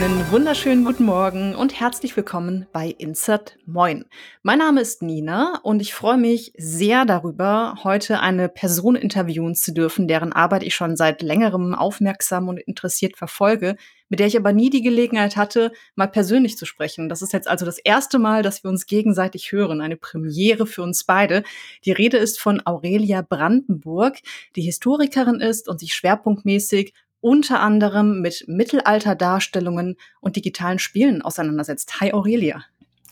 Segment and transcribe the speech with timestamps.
[0.00, 4.04] Einen wunderschönen guten Morgen und herzlich willkommen bei Insert Moin.
[4.44, 9.74] Mein Name ist Nina und ich freue mich sehr darüber, heute eine Person interviewen zu
[9.74, 13.74] dürfen, deren Arbeit ich schon seit längerem aufmerksam und interessiert verfolge,
[14.08, 17.08] mit der ich aber nie die Gelegenheit hatte, mal persönlich zu sprechen.
[17.08, 20.82] Das ist jetzt also das erste Mal, dass wir uns gegenseitig hören, eine Premiere für
[20.82, 21.42] uns beide.
[21.84, 24.18] Die Rede ist von Aurelia Brandenburg,
[24.54, 32.00] die Historikerin ist und sich schwerpunktmäßig unter anderem mit Mittelalterdarstellungen und digitalen Spielen auseinandersetzt.
[32.00, 32.64] Hi Aurelia.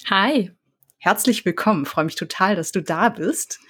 [0.08, 0.52] Hi.
[0.98, 1.84] Herzlich willkommen.
[1.86, 3.60] Freue mich total, dass du da bist.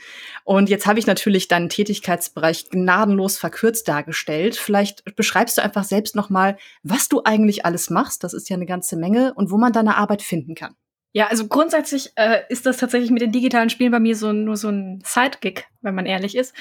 [0.45, 4.57] Und jetzt habe ich natürlich deinen Tätigkeitsbereich gnadenlos verkürzt dargestellt.
[4.57, 8.25] Vielleicht beschreibst du einfach selbst noch mal, was du eigentlich alles machst.
[8.25, 10.77] Das ist ja eine ganze Menge und wo man deine Arbeit finden kann.
[11.16, 14.59] Ja, also grundsätzlich äh, ist das tatsächlich mit den digitalen Spielen bei mir so nur
[14.59, 16.55] so ein Sidekick, wenn man ehrlich ist.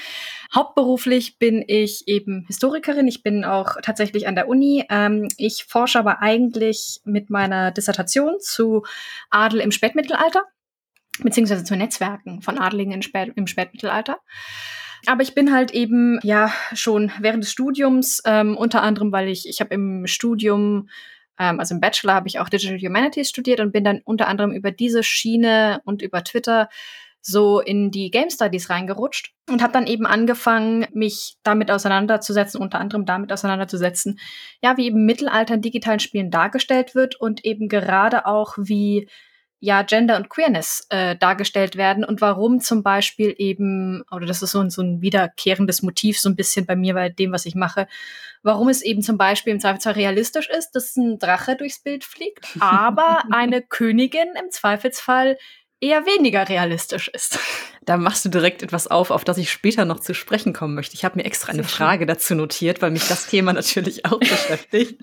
[0.54, 3.06] Hauptberuflich bin ich eben Historikerin.
[3.06, 4.86] Ich bin auch tatsächlich an der Uni.
[4.88, 8.86] Ähm, ich forsche aber eigentlich mit meiner Dissertation zu
[9.28, 10.44] Adel im Spätmittelalter,
[11.18, 14.20] beziehungsweise zu Netzwerken von Adeligen im, Spät im Spätmittelalter.
[15.04, 19.46] Aber ich bin halt eben ja schon während des Studiums, ähm, unter anderem, weil ich,
[19.46, 20.88] ich habe im Studium
[21.36, 24.70] also im Bachelor habe ich auch Digital Humanities studiert und bin dann unter anderem über
[24.70, 26.68] diese Schiene und über Twitter
[27.26, 32.78] so in die Game Studies reingerutscht und habe dann eben angefangen, mich damit auseinanderzusetzen, unter
[32.78, 34.20] anderem damit auseinanderzusetzen,
[34.62, 39.08] ja, wie eben Mittelalter in digitalen Spielen dargestellt wird und eben gerade auch wie
[39.66, 44.52] ja Gender und Queerness äh, dargestellt werden und warum zum Beispiel eben, oder das ist
[44.52, 47.56] so ein, so ein wiederkehrendes Motiv so ein bisschen bei mir bei dem, was ich
[47.56, 47.88] mache,
[48.44, 52.46] warum es eben zum Beispiel im Zweifelsfall realistisch ist, dass ein Drache durchs Bild fliegt,
[52.60, 55.36] aber eine Königin im Zweifelsfall
[55.80, 57.40] eher weniger realistisch ist.
[57.86, 60.94] Da machst du direkt etwas auf, auf das ich später noch zu sprechen kommen möchte.
[60.94, 65.00] Ich habe mir extra eine Frage dazu notiert, weil mich das Thema natürlich auch beschäftigt.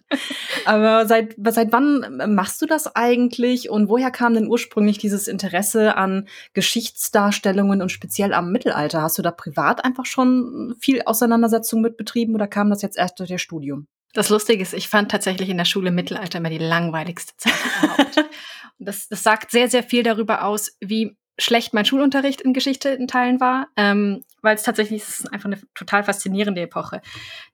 [0.66, 5.96] Aber seit, seit wann machst du das eigentlich und woher kam denn ursprünglich dieses Interesse
[5.96, 9.02] an Geschichtsdarstellungen und speziell am Mittelalter?
[9.02, 13.18] Hast du da privat einfach schon viel Auseinandersetzung mit betrieben oder kam das jetzt erst
[13.18, 13.88] durch das Studium?
[14.12, 18.25] Das Lustige ist, ich fand tatsächlich in der Schule Mittelalter immer die langweiligste Zeit überhaupt.
[18.78, 23.08] das, das sagt sehr, sehr viel darüber aus, wie schlecht mein Schulunterricht in Geschichte in
[23.08, 27.02] Teilen war, ähm, weil es tatsächlich ist einfach eine total faszinierende Epoche.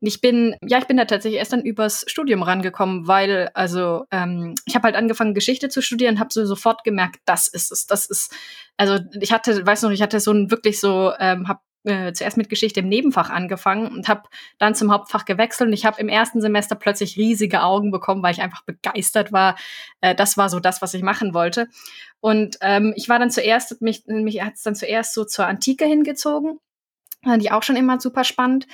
[0.02, 4.56] Ich bin, ja, ich bin da tatsächlich erst dann übers Studium rangekommen, weil, also, ähm,
[4.66, 8.06] ich habe halt angefangen, Geschichte zu studieren, habe so sofort gemerkt, das ist es, das
[8.06, 8.34] ist,
[8.76, 12.38] also ich hatte, weiß noch, ich hatte so ein wirklich so, ähm, habe äh, zuerst
[12.38, 14.24] mit Geschichte im Nebenfach angefangen und habe
[14.58, 18.34] dann zum Hauptfach gewechselt und ich habe im ersten Semester plötzlich riesige Augen bekommen, weil
[18.34, 19.56] ich einfach begeistert war.
[20.02, 21.68] Äh, das war so das, was ich machen wollte.
[22.22, 25.86] Und ähm, ich war dann zuerst, mich, mich hat es dann zuerst so zur Antike
[25.86, 26.60] hingezogen
[27.24, 28.66] Fand ich auch schon immer super spannend.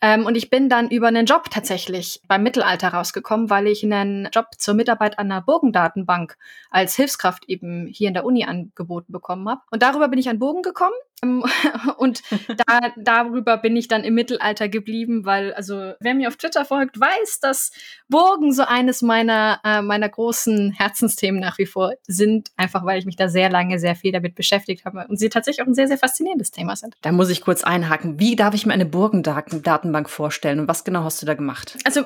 [0.00, 4.28] Ähm, und ich bin dann über einen Job tatsächlich beim Mittelalter rausgekommen, weil ich einen
[4.32, 6.36] Job zur Mitarbeit an einer Burgendatenbank
[6.70, 9.60] als Hilfskraft eben hier in der Uni angeboten bekommen habe.
[9.70, 10.94] Und darüber bin ich an Burgen gekommen.
[11.22, 11.44] Ähm,
[11.96, 12.22] und
[12.66, 16.98] da, darüber bin ich dann im Mittelalter geblieben, weil, also, wer mir auf Twitter folgt,
[16.98, 17.72] weiß, dass
[18.08, 22.50] Burgen so eines meiner, äh, meiner großen Herzensthemen nach wie vor sind.
[22.56, 25.62] Einfach weil ich mich da sehr lange, sehr viel damit beschäftigt habe und sie tatsächlich
[25.62, 26.94] auch ein sehr, sehr faszinierendes Thema sind.
[27.02, 28.18] Da muss ich kurz einhaken.
[28.18, 31.76] Wie darf ich mir eine Burgendatenbank Datenbank vorstellen und was genau hast du da gemacht?
[31.84, 32.02] Also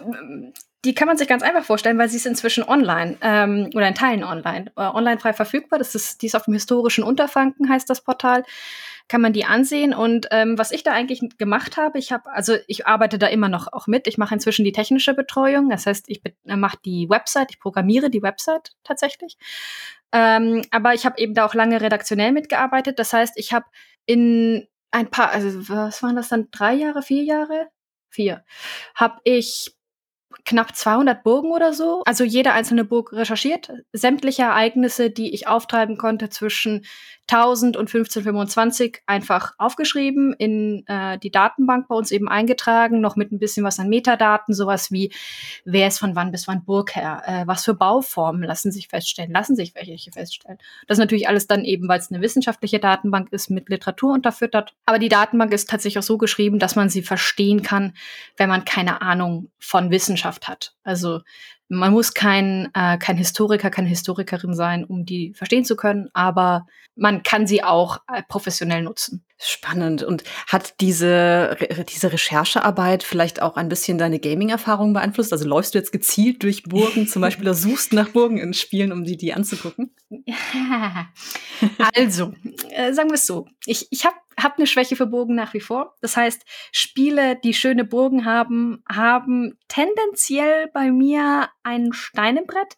[0.87, 3.95] die kann man sich ganz einfach vorstellen, weil sie ist inzwischen online ähm, oder in
[3.97, 5.81] Teilen online, äh, online frei verfügbar.
[5.81, 8.45] Das ist, die ist auf dem historischen Unterfranken, heißt das Portal.
[9.09, 12.57] Kann man die ansehen und ähm, was ich da eigentlich gemacht habe, ich habe, also
[12.69, 14.07] ich arbeite da immer noch auch mit.
[14.07, 18.09] Ich mache inzwischen die technische Betreuung, das heißt, ich äh, mache die Website, ich programmiere
[18.09, 19.39] die Website tatsächlich.
[20.13, 22.99] Ähm, aber ich habe eben da auch lange redaktionell mitgearbeitet.
[23.01, 23.67] Das heißt, ich habe
[24.07, 27.69] in ein paar, also was waren das dann, drei Jahre, vier Jahre?
[28.09, 28.45] Vier.
[28.95, 29.77] Habe ich
[30.45, 35.97] knapp 200 Burgen oder so, also jede einzelne Burg recherchiert, sämtliche Ereignisse, die ich auftreiben
[35.97, 36.85] konnte zwischen
[37.29, 43.33] 1000 und 1525 einfach aufgeschrieben, in äh, die Datenbank bei uns eben eingetragen, noch mit
[43.33, 45.13] ein bisschen was an Metadaten, sowas wie,
[45.65, 49.57] wer ist von wann bis wann Burgherr, äh, was für Bauformen lassen sich feststellen, lassen
[49.57, 50.59] sich welche feststellen.
[50.87, 54.75] Das ist natürlich alles dann eben, weil es eine wissenschaftliche Datenbank ist, mit Literatur unterfüttert.
[54.85, 57.95] Aber die Datenbank ist tatsächlich auch so geschrieben, dass man sie verstehen kann,
[58.37, 60.75] wenn man keine Ahnung von Wissenschaft hat.
[60.85, 61.23] Also
[61.69, 66.67] man muss kein, äh, kein Historiker, keine Historikerin sein, um die verstehen zu können, aber
[66.95, 69.26] man kann sie auch äh, professionell nutzen.
[69.39, 70.03] Spannend.
[70.03, 71.57] Und hat diese,
[71.89, 75.33] diese Recherchearbeit vielleicht auch ein bisschen deine Gaming-Erfahrung beeinflusst?
[75.33, 78.93] Also läufst du jetzt gezielt durch Burgen, zum Beispiel, oder suchst nach Burgen in Spielen,
[78.93, 79.95] um die, die anzugucken?
[81.95, 82.33] also,
[82.71, 83.47] äh, sagen wir es so.
[83.67, 85.95] Ich, ich habe habe eine Schwäche für Burgen nach wie vor.
[86.01, 86.43] Das heißt,
[86.73, 92.77] Spiele, die schöne Burgen haben, haben tendenziell bei mir ein Stein im Brett.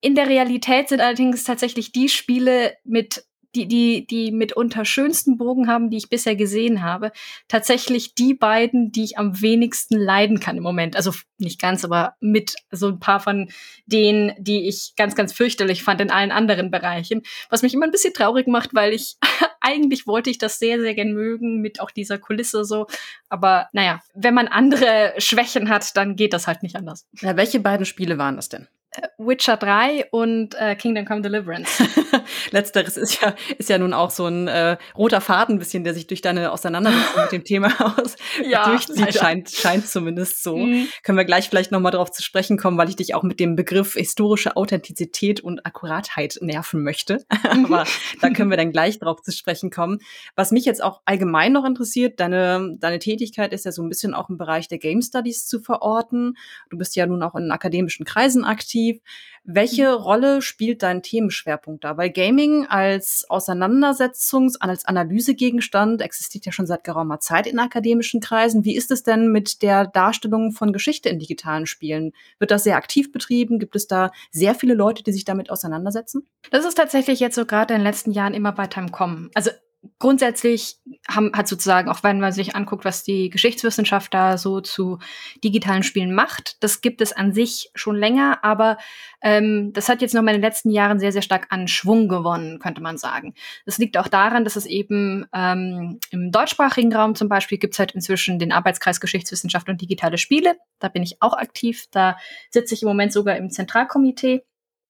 [0.00, 3.24] In der Realität sind allerdings tatsächlich die Spiele mit
[3.58, 7.12] die, die, die mitunter schönsten Burgen haben, die ich bisher gesehen habe,
[7.48, 10.96] tatsächlich die beiden, die ich am wenigsten leiden kann im Moment.
[10.96, 13.50] Also nicht ganz, aber mit so ein paar von
[13.86, 17.22] denen, die ich ganz, ganz fürchterlich fand in allen anderen Bereichen.
[17.50, 19.16] Was mich immer ein bisschen traurig macht, weil ich
[19.60, 22.86] eigentlich wollte ich das sehr, sehr gern mögen mit auch dieser Kulisse so.
[23.28, 27.06] Aber naja, wenn man andere Schwächen hat, dann geht das halt nicht anders.
[27.20, 28.68] Ja, welche beiden Spiele waren das denn?
[29.18, 31.82] Witcher 3 und äh, Kingdom Come Deliverance.
[32.50, 36.06] Letzteres ist ja, ist ja nun auch so ein äh, roter Faden bisschen, der sich
[36.06, 37.68] durch deine Auseinandersetzung mit dem Thema
[37.98, 40.56] aus ja, durchzieht, scheint, scheint zumindest so.
[40.56, 40.88] Mhm.
[41.02, 43.56] Können wir gleich vielleicht nochmal darauf zu sprechen kommen, weil ich dich auch mit dem
[43.56, 47.24] Begriff historische Authentizität und Akkuratheit nerven möchte.
[47.50, 47.84] Aber
[48.20, 49.98] da können wir dann gleich drauf zu sprechen kommen.
[50.36, 54.14] Was mich jetzt auch allgemein noch interessiert, deine, deine Tätigkeit ist ja so ein bisschen
[54.14, 56.36] auch im Bereich der Game Studies zu verorten.
[56.70, 59.02] Du bist ja nun auch in akademischen Kreisen aktiv aktiv.
[59.50, 60.02] Welche mhm.
[60.02, 61.96] Rolle spielt dein Themenschwerpunkt da?
[61.96, 68.64] Weil Gaming als Auseinandersetzungs-, als Analysegegenstand existiert ja schon seit geraumer Zeit in akademischen Kreisen.
[68.64, 72.12] Wie ist es denn mit der Darstellung von Geschichte in digitalen Spielen?
[72.38, 73.58] Wird das sehr aktiv betrieben?
[73.58, 76.26] Gibt es da sehr viele Leute, die sich damit auseinandersetzen?
[76.50, 79.30] Das ist tatsächlich jetzt so gerade in den letzten Jahren immer weiter im Kommen.
[79.34, 79.50] Also
[79.98, 80.76] grundsätzlich
[81.08, 84.98] haben, hat sozusagen, auch wenn man sich anguckt, was die Geschichtswissenschaft da so zu
[85.42, 88.78] digitalen Spielen macht, das gibt es an sich schon länger, aber
[89.22, 92.08] ähm, das hat jetzt noch mal in den letzten Jahren sehr, sehr stark an Schwung
[92.08, 93.34] gewonnen, könnte man sagen.
[93.66, 97.78] Das liegt auch daran, dass es eben ähm, im deutschsprachigen Raum zum Beispiel gibt es
[97.78, 100.56] halt inzwischen den Arbeitskreis Geschichtswissenschaft und digitale Spiele.
[100.78, 101.86] Da bin ich auch aktiv.
[101.90, 102.16] Da
[102.50, 104.44] sitze ich im Moment sogar im Zentralkomitee.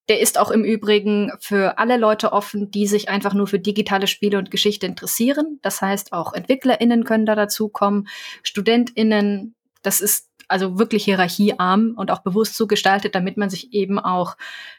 [0.08, 4.06] Der ist auch im Übrigen für alle Leute offen, die sich einfach nur für digitale
[4.06, 5.58] Spiele und Geschichte interessieren.
[5.62, 8.08] Das heißt, auch EntwicklerInnen können da dazukommen,
[8.42, 9.54] StudentInnen.
[9.82, 14.36] Das ist also wirklich hierarchiearm und auch bewusst so gestaltet, damit man sich eben auch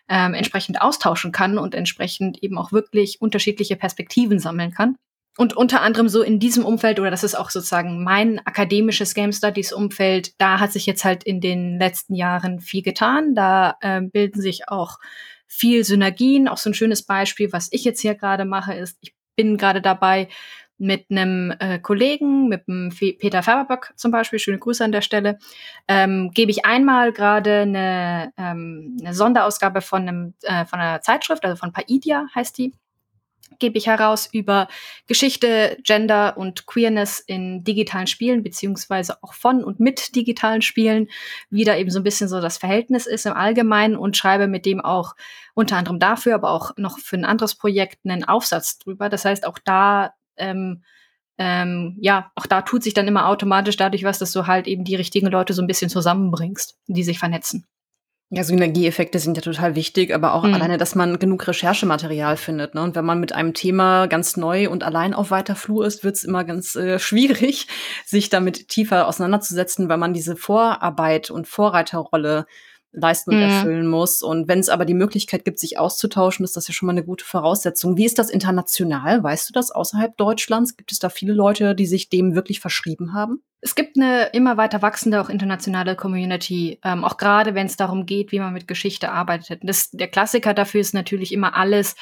[0.10, 4.98] ähm, entsprechend austauschen kann und entsprechend eben auch wirklich unterschiedliche Perspektiven sammeln kann.
[5.40, 9.32] Und unter anderem so in diesem Umfeld, oder das ist auch sozusagen mein akademisches Game
[9.32, 13.36] Studies Umfeld, da hat sich jetzt halt in den letzten Jahren viel getan.
[13.36, 15.00] Da äh, bilden sich auch
[15.48, 16.50] viel Synergien.
[16.50, 19.82] Auch so ein schönes Beispiel, was ich jetzt hier gerade mache, ist, ich bin gerade
[19.82, 20.28] dabei,
[20.78, 25.40] mit einem äh, Kollegen, mit dem Peter Färberböck zum Beispiel, schöne Grüße an der Stelle,
[25.88, 31.46] ähm, gebe ich einmal gerade eine, ähm, eine Sonderausgabe von, einem, äh, von einer Zeitschrift,
[31.46, 32.74] also von Paidia heißt die,
[33.60, 34.68] gebe ich heraus über
[35.08, 41.10] Geschichte, Gender und Queerness in digitalen Spielen, beziehungsweise auch von und mit digitalen Spielen,
[41.50, 44.66] wie da eben so ein bisschen so das Verhältnis ist im Allgemeinen und schreibe mit
[44.66, 45.16] dem auch
[45.54, 49.10] unter anderem dafür, aber auch noch für ein anderes Projekt einen Aufsatz drüber.
[49.10, 50.84] Das heißt, auch da ähm,
[51.38, 54.84] ähm, ja, auch da tut sich dann immer automatisch dadurch was, dass du halt eben
[54.84, 57.66] die richtigen Leute so ein bisschen zusammenbringst, die sich vernetzen.
[58.32, 60.54] Ja, Synergieeffekte sind ja total wichtig, aber auch mhm.
[60.54, 62.76] alleine, dass man genug Recherchematerial findet.
[62.76, 62.84] Ne?
[62.84, 66.16] Und wenn man mit einem Thema ganz neu und allein auf weiter Flur ist, wird
[66.16, 67.68] es immer ganz äh, schwierig,
[68.06, 72.46] sich damit tiefer auseinanderzusetzen, weil man diese Vorarbeit und Vorreiterrolle
[72.92, 73.44] leisten und mhm.
[73.44, 74.22] erfüllen muss.
[74.22, 77.04] Und wenn es aber die Möglichkeit gibt, sich auszutauschen, ist das ja schon mal eine
[77.04, 77.98] gute Voraussetzung.
[77.98, 79.24] Wie ist das international?
[79.24, 80.78] Weißt du das außerhalb Deutschlands?
[80.78, 83.42] Gibt es da viele Leute, die sich dem wirklich verschrieben haben?
[83.62, 88.06] Es gibt eine immer weiter wachsende, auch internationale Community, ähm, auch gerade wenn es darum
[88.06, 89.60] geht, wie man mit Geschichte arbeitet.
[89.64, 91.96] Das, der Klassiker dafür ist natürlich immer alles,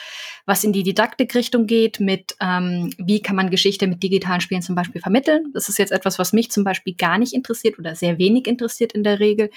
[0.45, 4.75] was in die Didaktikrichtung geht, mit ähm, wie kann man Geschichte mit digitalen Spielen zum
[4.75, 5.51] Beispiel vermitteln.
[5.53, 8.93] Das ist jetzt etwas, was mich zum Beispiel gar nicht interessiert oder sehr wenig interessiert
[8.93, 9.49] in der Regel,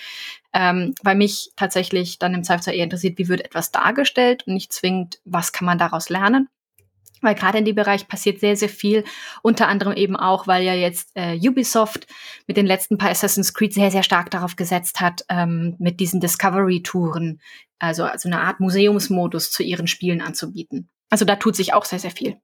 [0.54, 4.72] ähm, weil mich tatsächlich dann im Zweifelsfall eher interessiert, wie wird etwas dargestellt und nicht
[4.72, 6.48] zwingend, was kann man daraus lernen
[7.20, 9.04] weil gerade in dem Bereich passiert sehr, sehr viel.
[9.42, 12.06] Unter anderem eben auch, weil ja jetzt äh, Ubisoft
[12.46, 16.20] mit den letzten paar Assassin's Creed sehr, sehr stark darauf gesetzt hat, ähm, mit diesen
[16.20, 17.40] Discovery-Touren,
[17.78, 20.90] also, also eine Art Museumsmodus zu ihren Spielen anzubieten.
[21.08, 22.36] Also da tut sich auch sehr, sehr viel.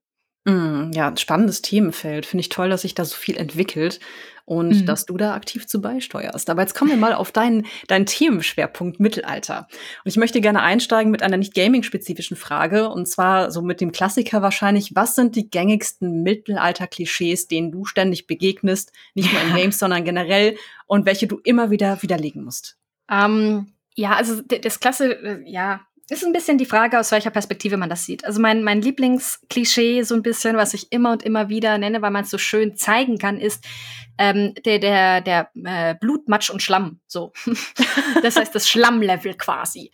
[0.46, 2.24] Mm, ja, ein spannendes Themenfeld.
[2.24, 3.98] Finde ich toll, dass sich da so viel entwickelt
[4.44, 4.86] und mhm.
[4.86, 6.48] dass du da aktiv zu beisteuerst.
[6.48, 9.66] Aber jetzt kommen wir mal auf deinen, deinen Themenschwerpunkt Mittelalter.
[10.04, 13.90] Und ich möchte gerne einsteigen mit einer nicht gaming-spezifischen Frage und zwar so mit dem
[13.90, 14.94] Klassiker wahrscheinlich.
[14.94, 18.92] Was sind die gängigsten Mittelalter-Klischees, denen du ständig begegnest?
[19.14, 22.78] Nicht nur in Games, sondern generell und welche du immer wieder widerlegen musst?
[23.10, 27.30] Um, ähm, ja, also das Klasse, äh, ja, ist ein bisschen die Frage, aus welcher
[27.30, 28.24] Perspektive man das sieht.
[28.24, 32.12] Also mein, mein Lieblingsklischee, so ein bisschen, was ich immer und immer wieder nenne, weil
[32.12, 33.64] man es so schön zeigen kann, ist
[34.18, 37.00] ähm, der, der, der äh, Blut, Matsch und Schlamm.
[37.06, 37.32] So.
[38.22, 39.90] das heißt das Schlammlevel quasi.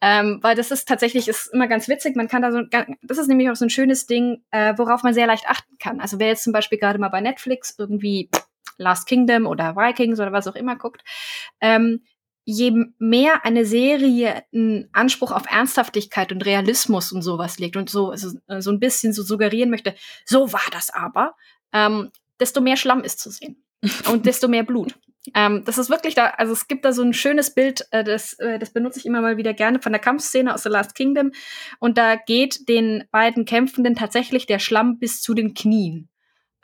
[0.00, 2.16] Ähm, weil das ist tatsächlich ist immer ganz witzig.
[2.16, 2.60] Man kann da so,
[3.02, 6.00] das ist nämlich auch so ein schönes Ding, äh, worauf man sehr leicht achten kann.
[6.00, 8.30] Also wer jetzt zum Beispiel gerade mal bei Netflix irgendwie
[8.78, 11.02] Last Kingdom oder Vikings oder was auch immer guckt,
[11.60, 12.02] ähm,
[12.46, 18.10] je mehr eine Serie einen Anspruch auf Ernsthaftigkeit und Realismus und sowas legt und so,
[18.10, 21.34] also, so ein bisschen so suggerieren möchte, so war das aber,
[21.72, 23.62] ähm, desto mehr Schlamm ist zu sehen
[24.10, 24.94] und desto mehr Blut.
[25.34, 28.34] Ähm, das ist wirklich da, also es gibt da so ein schönes Bild, äh, das,
[28.34, 31.32] äh, das benutze ich immer mal wieder gerne von der Kampfszene aus The Last Kingdom.
[31.80, 36.08] Und da geht den beiden Kämpfenden tatsächlich der Schlamm bis zu den Knien.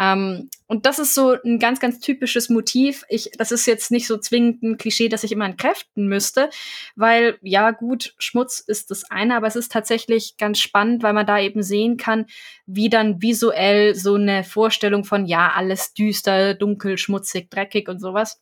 [0.03, 3.05] Ähm, und das ist so ein ganz, ganz typisches Motiv.
[3.09, 6.51] Ich, das ist jetzt nicht so zwingend ein Klischee, dass ich immer entkräften müsste,
[6.97, 11.27] weil ja gut, Schmutz ist das eine, aber es ist tatsächlich ganz spannend, weil man
[11.27, 12.27] da eben sehen kann,
[12.67, 18.41] wie dann visuell so eine Vorstellung von ja, alles düster, dunkel, schmutzig, dreckig und sowas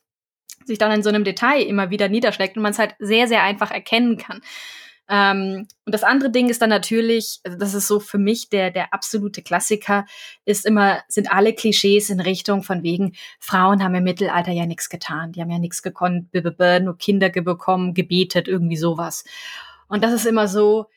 [0.65, 3.41] sich dann in so einem Detail immer wieder niederschlägt und man es halt sehr, sehr
[3.41, 4.41] einfach erkennen kann.
[5.13, 8.71] Ähm, und das andere Ding ist dann natürlich, also das ist so für mich der,
[8.71, 10.05] der absolute Klassiker,
[10.45, 14.89] ist immer, sind alle Klischees in Richtung von wegen, Frauen haben im Mittelalter ja nichts
[14.89, 19.25] getan, die haben ja nichts gekonnt, nur Kinder bekommen, gebetet, irgendwie sowas.
[19.89, 20.87] Und das ist immer so,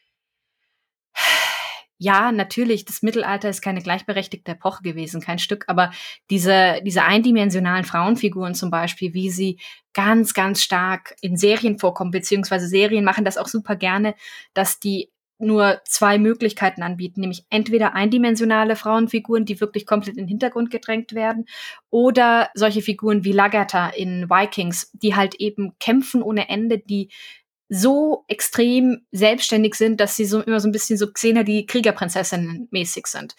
[1.99, 5.93] ja, natürlich, das Mittelalter ist keine gleichberechtigte Epoche gewesen, kein Stück, aber
[6.31, 9.61] diese, diese eindimensionalen Frauenfiguren zum Beispiel, wie sie
[9.93, 14.15] ganz, ganz stark in Serien vorkommen, beziehungsweise Serien machen das auch super gerne,
[14.55, 20.29] dass die nur zwei Möglichkeiten anbieten, nämlich entweder eindimensionale Frauenfiguren, die wirklich komplett in den
[20.29, 21.47] Hintergrund gedrängt werden,
[21.91, 27.11] oder solche Figuren wie Lagertha in Vikings, die halt eben kämpfen ohne Ende, die
[27.69, 32.69] so extrem selbstständig sind, dass sie so immer so ein bisschen so Xena die Kriegerprinzessinnen
[32.71, 33.35] mäßig sind.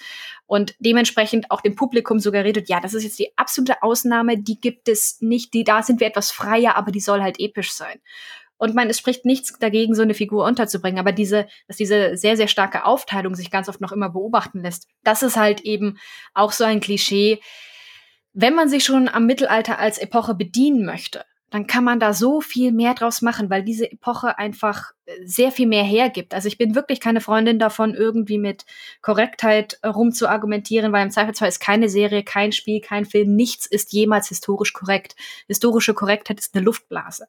[0.47, 4.89] Und dementsprechend auch dem Publikum suggeriert, ja, das ist jetzt die absolute Ausnahme, die gibt
[4.89, 7.99] es nicht, die, da sind wir etwas freier, aber die soll halt episch sein.
[8.57, 12.37] Und man, es spricht nichts dagegen, so eine Figur unterzubringen, aber diese, dass diese sehr,
[12.37, 15.97] sehr starke Aufteilung sich ganz oft noch immer beobachten lässt, das ist halt eben
[16.33, 17.41] auch so ein Klischee.
[18.33, 22.41] Wenn man sich schon am Mittelalter als Epoche bedienen möchte, dann kann man da so
[22.41, 24.91] viel mehr draus machen, weil diese Epoche einfach
[25.23, 26.33] sehr viel mehr hergibt.
[26.33, 28.65] Also ich bin wirklich keine Freundin davon, irgendwie mit
[29.01, 34.29] Korrektheit rumzuargumentieren, weil im Zweifelsfall ist keine Serie, kein Spiel, kein Film, nichts ist jemals
[34.29, 35.15] historisch korrekt.
[35.47, 37.27] Historische Korrektheit ist eine Luftblase.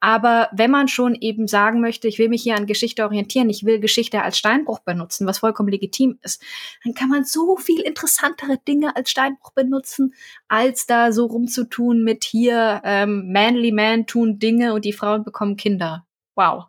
[0.00, 3.64] Aber wenn man schon eben sagen möchte, ich will mich hier an Geschichte orientieren, ich
[3.64, 6.42] will Geschichte als Steinbruch benutzen, was vollkommen legitim ist,
[6.84, 10.14] dann kann man so viel interessantere Dinge als Steinbruch benutzen,
[10.48, 15.56] als da so rumzutun mit hier ähm, manly man tun Dinge und die Frauen bekommen
[15.56, 16.06] Kinder.
[16.34, 16.66] Wow.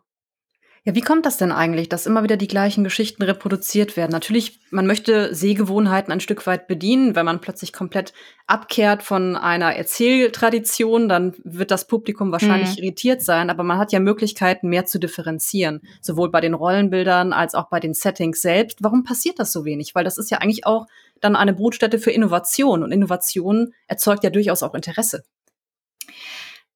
[0.84, 4.12] Ja, wie kommt das denn eigentlich, dass immer wieder die gleichen Geschichten reproduziert werden?
[4.12, 7.14] Natürlich, man möchte Sehgewohnheiten ein Stück weit bedienen.
[7.14, 8.14] Wenn man plötzlich komplett
[8.46, 12.84] abkehrt von einer Erzähltradition, dann wird das Publikum wahrscheinlich mhm.
[12.84, 13.50] irritiert sein.
[13.50, 15.82] Aber man hat ja Möglichkeiten, mehr zu differenzieren.
[16.00, 18.82] Sowohl bei den Rollenbildern als auch bei den Settings selbst.
[18.82, 19.94] Warum passiert das so wenig?
[19.94, 20.86] Weil das ist ja eigentlich auch
[21.20, 22.82] dann eine Brutstätte für Innovation.
[22.82, 25.24] Und Innovation erzeugt ja durchaus auch Interesse.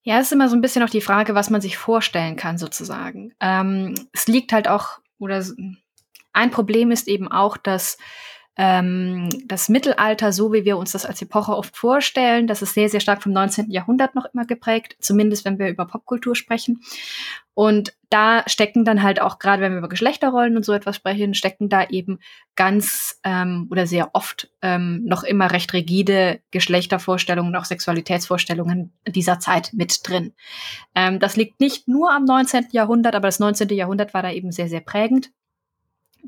[0.07, 2.59] Ja, es ist immer so ein bisschen auch die Frage, was man sich vorstellen kann,
[2.59, 3.33] sozusagen.
[3.41, 5.43] Ähm, es liegt halt auch, oder
[6.35, 7.97] ein Problem ist eben auch, dass
[8.57, 12.89] ähm, das Mittelalter, so wie wir uns das als Epoche oft vorstellen, das ist sehr,
[12.89, 13.71] sehr stark vom 19.
[13.71, 16.81] Jahrhundert noch immer geprägt, zumindest wenn wir über Popkultur sprechen.
[17.55, 21.35] Und da stecken dann halt auch, gerade wenn wir über Geschlechterrollen und so etwas sprechen,
[21.35, 22.19] stecken da eben
[22.57, 29.71] ganz ähm, oder sehr oft ähm, noch immer recht rigide Geschlechtervorstellungen, auch Sexualitätsvorstellungen dieser Zeit
[29.73, 30.33] mit drin.
[30.95, 32.69] Ähm, das liegt nicht nur am 19.
[32.73, 33.69] Jahrhundert, aber das 19.
[33.71, 35.31] Jahrhundert war da eben sehr, sehr prägend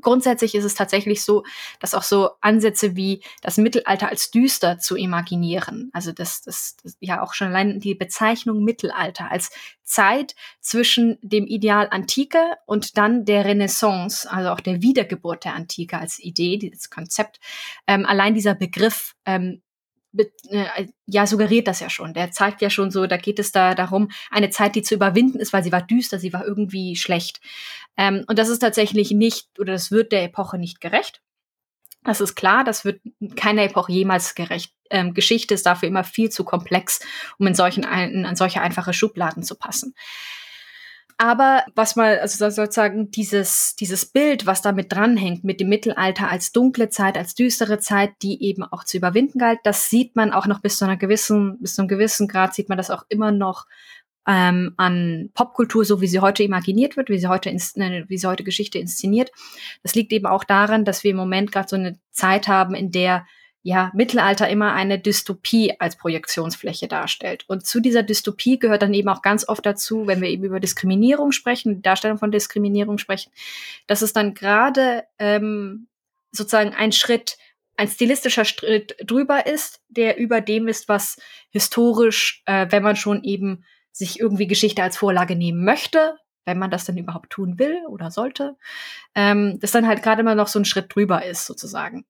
[0.01, 1.43] grundsätzlich ist es tatsächlich so,
[1.79, 6.97] dass auch so Ansätze wie das Mittelalter als düster zu imaginieren, also das, das, das
[6.99, 9.51] ja auch schon allein die Bezeichnung Mittelalter als
[9.83, 15.97] Zeit zwischen dem Ideal Antike und dann der Renaissance, also auch der Wiedergeburt der Antike
[15.97, 17.39] als Idee, dieses Konzept.
[17.87, 19.66] Ähm, allein dieser Begriff ähm, äh,
[21.05, 22.13] ja, suggeriert das ja schon.
[22.13, 25.39] Der zeigt ja schon so, da geht es da darum, eine Zeit, die zu überwinden
[25.39, 27.39] ist, weil sie war düster, sie war irgendwie schlecht.
[27.97, 31.21] Ähm, und das ist tatsächlich nicht, oder das wird der Epoche nicht gerecht.
[32.03, 33.01] Das ist klar, das wird
[33.35, 34.73] keiner Epoche jemals gerecht.
[34.89, 37.01] Ähm, Geschichte ist dafür immer viel zu komplex,
[37.37, 39.93] um in solchen in, in solche einfache Schubladen zu passen.
[41.19, 46.51] Aber was mal, also sozusagen dieses, dieses Bild, was damit dranhängt, mit dem Mittelalter als
[46.51, 50.45] dunkle Zeit, als düstere Zeit, die eben auch zu überwinden galt, das sieht man auch
[50.45, 53.31] noch bis zu einer gewissen, bis zu einem gewissen Grad sieht man das auch immer
[53.31, 53.65] noch
[54.27, 58.27] ähm, an Popkultur, so wie sie heute imaginiert wird, wie sie heute, äh, wie sie
[58.27, 59.31] heute Geschichte inszeniert.
[59.81, 62.91] Das liegt eben auch daran, dass wir im Moment gerade so eine Zeit haben, in
[62.91, 63.25] der
[63.67, 67.43] ja, Mittelalter immer eine Dystopie als Projektionsfläche darstellt.
[67.49, 70.61] Und zu dieser Dystopie gehört dann eben auch ganz oft dazu, wenn wir eben über
[70.61, 73.29] Diskriminierung sprechen, Darstellung von Diskriminierung sprechen,
[73.85, 75.87] dass es dann gerade ähm,
[76.31, 77.37] sozusagen ein Schritt
[77.75, 81.17] ein stilistischer Schritt drüber ist, der über dem ist, was
[81.49, 86.71] historisch, äh, wenn man schon eben sich irgendwie Geschichte als Vorlage nehmen möchte, wenn man
[86.71, 88.55] das denn überhaupt tun will oder sollte,
[89.13, 92.05] ähm, das dann halt gerade mal noch so ein Schritt drüber ist, sozusagen.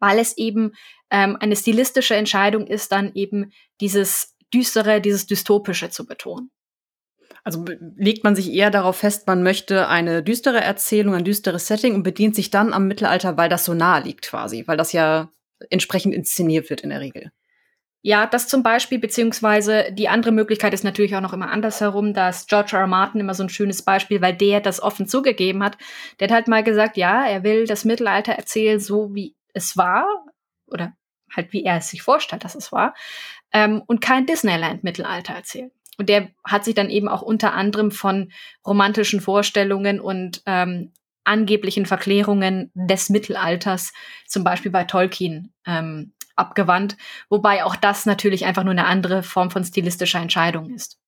[0.00, 0.72] Weil es eben
[1.10, 6.50] ähm, eine stilistische Entscheidung ist, dann eben dieses Düstere, dieses Dystopische zu betonen.
[7.44, 7.64] Also
[7.96, 12.02] legt man sich eher darauf fest, man möchte eine düstere Erzählung, ein düsteres Setting und
[12.02, 15.30] bedient sich dann am Mittelalter, weil das so nahe liegt quasi, weil das ja
[15.70, 17.30] entsprechend inszeniert wird in der Regel.
[18.02, 22.14] Ja, das zum Beispiel, beziehungsweise die andere Möglichkeit ist natürlich auch noch immer andersherum.
[22.14, 22.80] Da ist George R.
[22.80, 22.86] R.
[22.86, 25.76] Martin immer so ein schönes Beispiel, weil der das offen zugegeben hat.
[26.18, 30.06] Der hat halt mal gesagt, ja, er will das Mittelalter erzählen, so wie es war,
[30.66, 30.92] oder
[31.34, 32.94] halt wie er es sich vorstellt, dass es war,
[33.52, 35.70] ähm, und kein Disneyland-Mittelalter erzählen.
[35.98, 38.32] Und der hat sich dann eben auch unter anderem von
[38.66, 40.92] romantischen Vorstellungen und ähm,
[41.24, 43.92] angeblichen Verklärungen des Mittelalters,
[44.26, 46.96] zum Beispiel bei Tolkien, ähm, abgewandt,
[47.28, 50.99] wobei auch das natürlich einfach nur eine andere Form von stilistischer Entscheidung ist.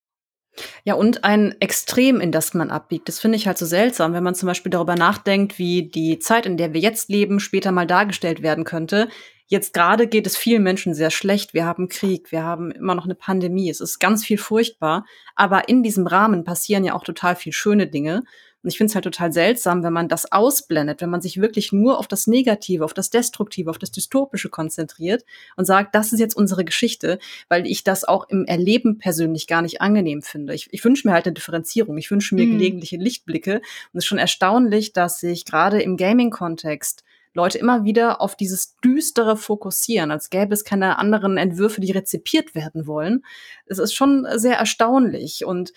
[0.84, 3.08] Ja, und ein Extrem, in das man abbiegt.
[3.08, 6.46] Das finde ich halt so seltsam, wenn man zum Beispiel darüber nachdenkt, wie die Zeit,
[6.46, 9.08] in der wir jetzt leben, später mal dargestellt werden könnte.
[9.46, 11.52] Jetzt gerade geht es vielen Menschen sehr schlecht.
[11.52, 13.68] Wir haben Krieg, wir haben immer noch eine Pandemie.
[13.70, 15.04] Es ist ganz viel furchtbar.
[15.34, 18.22] Aber in diesem Rahmen passieren ja auch total viel schöne Dinge.
[18.62, 21.72] Und ich finde es halt total seltsam, wenn man das ausblendet, wenn man sich wirklich
[21.72, 25.24] nur auf das Negative, auf das Destruktive, auf das Dystopische konzentriert
[25.56, 29.62] und sagt, das ist jetzt unsere Geschichte, weil ich das auch im Erleben persönlich gar
[29.62, 30.54] nicht angenehm finde.
[30.54, 31.98] Ich, ich wünsche mir halt eine Differenzierung.
[31.98, 32.52] Ich wünsche mir mhm.
[32.52, 33.56] gelegentliche Lichtblicke.
[33.56, 37.04] Und es ist schon erstaunlich, dass sich gerade im Gaming-Kontext
[37.34, 42.54] Leute immer wieder auf dieses Düstere fokussieren, als gäbe es keine anderen Entwürfe, die rezipiert
[42.54, 43.24] werden wollen.
[43.66, 45.44] Es ist schon sehr erstaunlich.
[45.46, 45.72] Und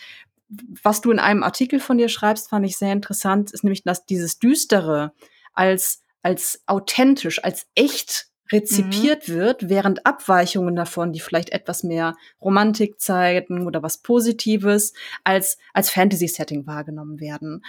[0.83, 4.05] was du in einem Artikel von dir schreibst, fand ich sehr interessant, ist nämlich, dass
[4.05, 5.13] dieses Düstere
[5.53, 9.33] als, als authentisch, als echt rezipiert mhm.
[9.33, 15.89] wird, während Abweichungen davon, die vielleicht etwas mehr Romantik zeigen oder was Positives, als, als
[15.89, 17.63] Fantasy-Setting wahrgenommen werden.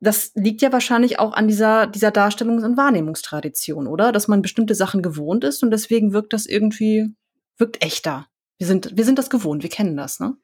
[0.00, 4.12] Das liegt ja wahrscheinlich auch an dieser, dieser Darstellungs- und Wahrnehmungstradition, oder?
[4.12, 7.14] Dass man bestimmte Sachen gewohnt ist und deswegen wirkt das irgendwie,
[7.56, 8.26] wirkt echter.
[8.58, 10.36] Wir sind, wir sind das gewohnt, wir kennen das, ne?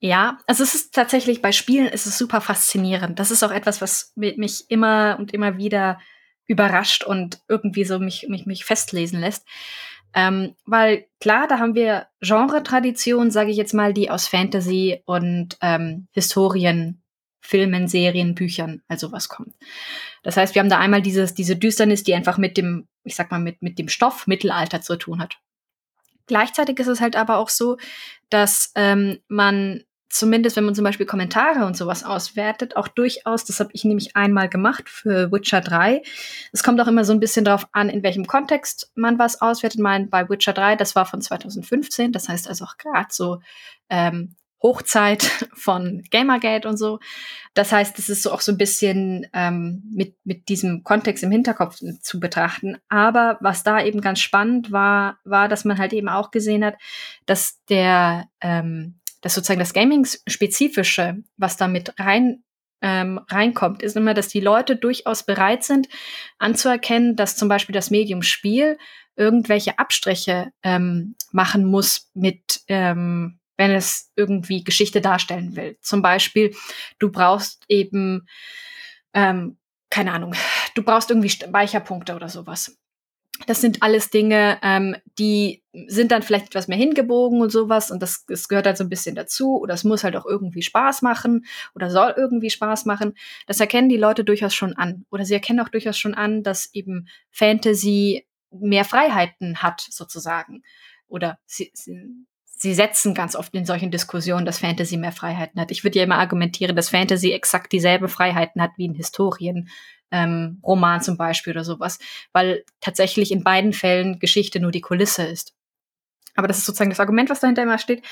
[0.00, 3.18] Ja, also es ist tatsächlich bei Spielen ist es super faszinierend.
[3.18, 6.00] Das ist auch etwas, was mich immer und immer wieder
[6.46, 9.46] überrascht und irgendwie so mich, mich, mich festlesen lässt.
[10.14, 15.56] Ähm, weil klar, da haben wir Genre-Traditionen, sage ich jetzt mal, die aus Fantasy und
[15.60, 17.02] ähm, Historien,
[17.40, 19.54] Filmen, Serien, Büchern, also was kommt.
[20.22, 23.30] Das heißt, wir haben da einmal dieses, diese Düsternis, die einfach mit dem, ich sag
[23.30, 25.36] mal, mit, mit dem Stoff Mittelalter zu tun hat.
[26.26, 27.76] Gleichzeitig ist es halt aber auch so,
[28.30, 33.60] dass ähm, man zumindest wenn man zum Beispiel Kommentare und sowas auswertet, auch durchaus, das
[33.60, 36.02] habe ich nämlich einmal gemacht für Witcher 3.
[36.52, 39.80] Es kommt auch immer so ein bisschen darauf an, in welchem Kontext man was auswertet.
[39.80, 43.40] Mein bei Witcher 3, das war von 2015, das heißt also auch gerade so
[43.88, 45.22] ähm, Hochzeit
[45.54, 46.98] von Gamergate und so.
[47.54, 51.30] Das heißt, es ist so auch so ein bisschen ähm, mit, mit diesem Kontext im
[51.30, 52.78] Hinterkopf zu betrachten.
[52.88, 56.76] Aber was da eben ganz spannend war, war, dass man halt eben auch gesehen hat,
[57.26, 62.42] dass der ähm, dass sozusagen das Gaming-spezifische, was damit rein
[62.82, 65.88] ähm, reinkommt, ist immer, dass die Leute durchaus bereit sind,
[66.38, 68.78] anzuerkennen, dass zum Beispiel das Medium Spiel
[69.16, 75.76] irgendwelche Abstriche ähm, machen muss mit, ähm, wenn es irgendwie Geschichte darstellen will.
[75.82, 76.54] Zum Beispiel,
[76.98, 78.26] du brauchst eben,
[79.12, 79.58] ähm,
[79.90, 80.34] keine Ahnung,
[80.74, 82.78] du brauchst irgendwie Speicherpunkte oder sowas.
[83.46, 88.00] Das sind alles Dinge, ähm, die sind dann vielleicht etwas mehr hingebogen und sowas und
[88.00, 91.02] das, das gehört halt so ein bisschen dazu oder es muss halt auch irgendwie Spaß
[91.02, 91.44] machen
[91.74, 93.12] oder soll irgendwie Spaß machen.
[93.46, 96.72] Das erkennen die Leute durchaus schon an oder sie erkennen auch durchaus schon an, dass
[96.72, 100.62] eben Fantasy mehr Freiheiten hat sozusagen
[101.08, 102.26] oder sie, sie,
[102.60, 105.70] sie setzen ganz oft in solchen Diskussionen, dass Fantasy mehr Freiheiten hat.
[105.70, 109.70] Ich würde ja immer argumentieren, dass Fantasy exakt dieselbe Freiheiten hat wie in Historien
[110.10, 111.98] ähm, Roman zum Beispiel oder sowas,
[112.32, 115.54] weil tatsächlich in beiden Fällen Geschichte nur die Kulisse ist.
[116.34, 118.04] Aber das ist sozusagen das Argument, was dahinter immer steht.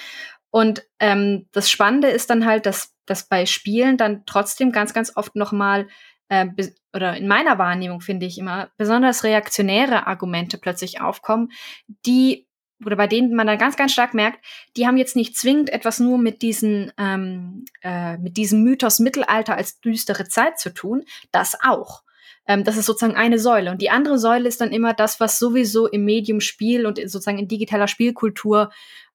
[0.50, 5.14] Und ähm, das Spannende ist dann halt, dass, dass bei Spielen dann trotzdem ganz, ganz
[5.14, 5.88] oft nochmal,
[6.30, 6.46] äh,
[6.94, 11.50] oder in meiner Wahrnehmung finde ich immer, besonders reaktionäre Argumente plötzlich aufkommen,
[12.06, 12.47] die
[12.84, 14.44] oder bei denen man dann ganz, ganz stark merkt,
[14.76, 19.56] die haben jetzt nicht zwingend etwas nur mit diesen, ähm, äh, mit diesem Mythos Mittelalter
[19.56, 21.04] als düstere Zeit zu tun.
[21.32, 22.02] Das auch.
[22.46, 23.70] Ähm, das ist sozusagen eine Säule.
[23.70, 27.38] Und die andere Säule ist dann immer das, was sowieso im Medium Spiel und sozusagen
[27.38, 28.70] in digitaler Spielkultur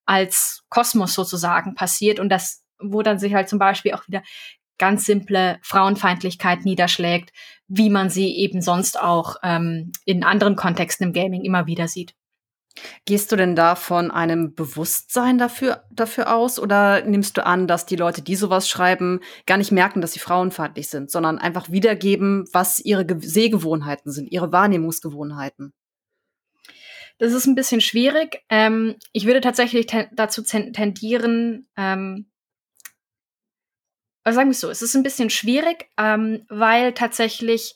[0.06, 4.22] als Kosmos sozusagen passiert und das, wo dann sich halt zum Beispiel auch wieder
[4.78, 7.32] ganz simple Frauenfeindlichkeit niederschlägt,
[7.68, 12.14] wie man sie eben sonst auch ähm, in anderen Kontexten im Gaming immer wieder sieht.
[13.06, 17.86] Gehst du denn da von einem Bewusstsein dafür, dafür aus oder nimmst du an, dass
[17.86, 22.46] die Leute, die sowas schreiben, gar nicht merken, dass sie frauenfeindlich sind, sondern einfach wiedergeben,
[22.52, 25.74] was ihre Ge Sehgewohnheiten sind, ihre Wahrnehmungsgewohnheiten?
[27.20, 28.42] Das ist ein bisschen schwierig.
[28.50, 32.26] Ähm, ich würde tatsächlich ten dazu tendieren, ähm,
[34.24, 37.76] also sagen wir es so, es ist ein bisschen schwierig, ähm, weil tatsächlich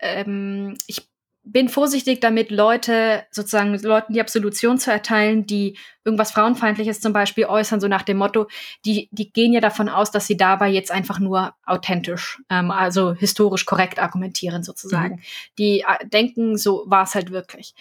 [0.00, 1.08] ähm, ich
[1.48, 7.46] bin vorsichtig damit, Leute sozusagen Leuten die Absolution zu erteilen, die irgendwas Frauenfeindliches zum Beispiel
[7.46, 8.48] äußern, so nach dem Motto,
[8.84, 13.14] die, die gehen ja davon aus, dass sie dabei jetzt einfach nur authentisch, ähm, also
[13.14, 15.14] historisch korrekt argumentieren sozusagen.
[15.14, 15.20] Mhm.
[15.58, 17.74] Die äh, denken, so war es halt wirklich.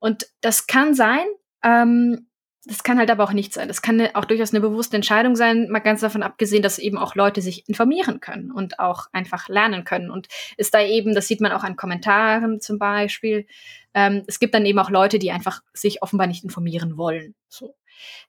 [0.00, 1.26] Und das kann sein,
[1.62, 2.26] ähm,
[2.68, 3.68] das kann halt aber auch nicht sein.
[3.68, 7.14] Das kann auch durchaus eine bewusste Entscheidung sein, mal ganz davon abgesehen, dass eben auch
[7.14, 10.10] Leute sich informieren können und auch einfach lernen können.
[10.10, 10.26] Und
[10.56, 13.46] ist da eben, das sieht man auch an Kommentaren zum Beispiel,
[13.94, 17.34] ähm, es gibt dann eben auch Leute, die einfach sich offenbar nicht informieren wollen.
[17.48, 17.76] So.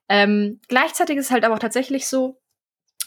[0.08, 2.38] Ähm, gleichzeitig ist es halt aber auch tatsächlich so,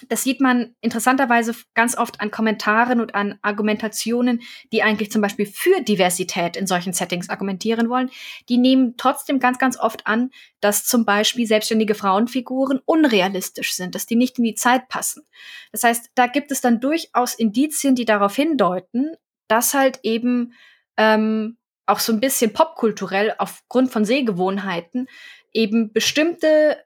[0.10, 5.46] das sieht man interessanterweise ganz oft an Kommentaren und an Argumentationen, die eigentlich zum Beispiel
[5.46, 8.10] für Diversität in solchen Settings argumentieren wollen.
[8.50, 14.06] Die nehmen trotzdem ganz, ganz oft an, dass zum Beispiel selbstständige Frauenfiguren unrealistisch sind, dass
[14.06, 15.24] die nicht in die Zeit passen.
[15.72, 19.16] Das heißt, da gibt es dann durchaus Indizien, die darauf hindeuten,
[19.48, 20.54] dass halt eben
[20.98, 25.08] ähm, auch so ein bisschen popkulturell aufgrund von Sehgewohnheiten
[25.54, 26.78] eben bestimmte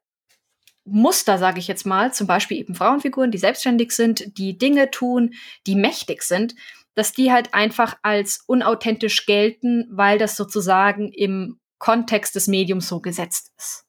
[0.86, 5.34] Muster, sage ich jetzt mal, zum Beispiel eben Frauenfiguren, die selbstständig sind, die Dinge tun,
[5.66, 6.56] die mächtig sind,
[6.94, 13.02] dass die halt einfach als unauthentisch gelten, weil das sozusagen im Kontext des Mediums so
[13.02, 13.85] gesetzt ist.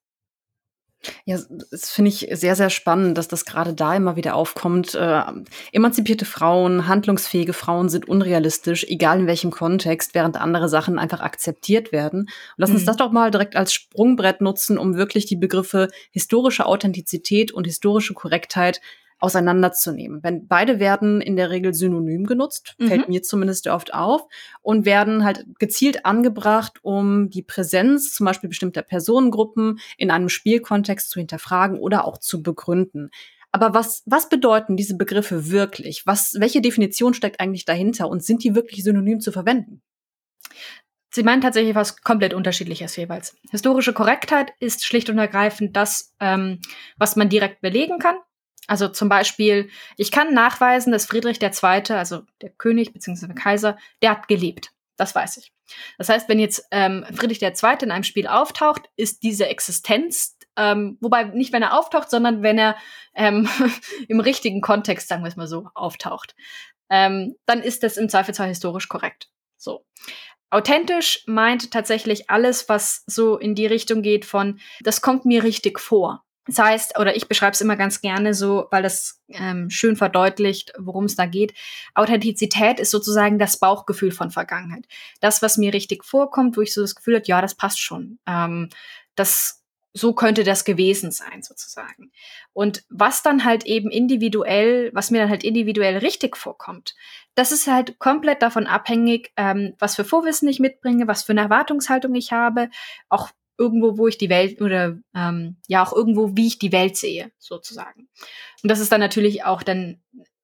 [1.24, 1.38] Ja,
[1.70, 4.94] das finde ich sehr, sehr spannend, dass das gerade da immer wieder aufkommt.
[4.94, 5.22] Äh,
[5.72, 11.92] emanzipierte Frauen, handlungsfähige Frauen sind unrealistisch, egal in welchem Kontext, während andere Sachen einfach akzeptiert
[11.92, 12.22] werden.
[12.22, 12.86] Und lass uns mhm.
[12.86, 18.14] das doch mal direkt als Sprungbrett nutzen, um wirklich die Begriffe historische Authentizität und historische
[18.14, 18.80] Korrektheit
[19.18, 20.22] auseinanderzunehmen.
[20.22, 22.88] Wenn beide werden in der Regel synonym genutzt, mhm.
[22.88, 24.26] fällt mir zumindest oft auf,
[24.62, 31.10] und werden halt gezielt angebracht, um die Präsenz zum Beispiel bestimmter Personengruppen in einem Spielkontext
[31.10, 33.10] zu hinterfragen oder auch zu begründen.
[33.52, 36.06] Aber was, was bedeuten diese Begriffe wirklich?
[36.06, 39.80] Was, welche Definition steckt eigentlich dahinter und sind die wirklich synonym zu verwenden?
[41.10, 43.34] Sie meinen tatsächlich was komplett unterschiedliches jeweils.
[43.50, 46.60] Historische Korrektheit ist schlicht und ergreifend das, ähm,
[46.98, 48.16] was man direkt belegen kann.
[48.66, 53.34] Also zum Beispiel, ich kann nachweisen, dass Friedrich II., also der König bzw.
[53.34, 54.72] Kaiser, der hat gelebt.
[54.96, 55.52] Das weiß ich.
[55.98, 57.52] Das heißt, wenn jetzt ähm, Friedrich II.
[57.82, 62.58] in einem Spiel auftaucht, ist diese Existenz, ähm, wobei nicht wenn er auftaucht, sondern wenn
[62.58, 62.76] er
[63.14, 63.48] ähm,
[64.08, 66.34] im richtigen Kontext, sagen wir es mal so, auftaucht,
[66.88, 69.28] ähm, dann ist das im Zweifelsfall historisch korrekt.
[69.56, 69.84] So.
[70.50, 75.80] Authentisch meint tatsächlich alles, was so in die Richtung geht von, das kommt mir richtig
[75.80, 76.24] vor.
[76.46, 80.72] Das heißt, oder ich beschreibe es immer ganz gerne so, weil das ähm, schön verdeutlicht,
[80.78, 81.54] worum es da geht.
[81.94, 84.86] Authentizität ist sozusagen das Bauchgefühl von Vergangenheit.
[85.20, 88.18] Das, was mir richtig vorkommt, wo ich so das Gefühl habe, ja, das passt schon.
[88.26, 88.70] Ähm,
[89.16, 89.64] das
[89.96, 92.12] so könnte das gewesen sein, sozusagen.
[92.52, 96.94] Und was dann halt eben individuell, was mir dann halt individuell richtig vorkommt,
[97.34, 101.40] das ist halt komplett davon abhängig, ähm, was für Vorwissen ich mitbringe, was für eine
[101.42, 102.68] Erwartungshaltung ich habe,
[103.08, 106.96] auch irgendwo, wo ich die Welt oder ähm, ja auch irgendwo, wie ich die Welt
[106.96, 108.08] sehe, sozusagen.
[108.62, 110.00] Und das ist dann natürlich auch dann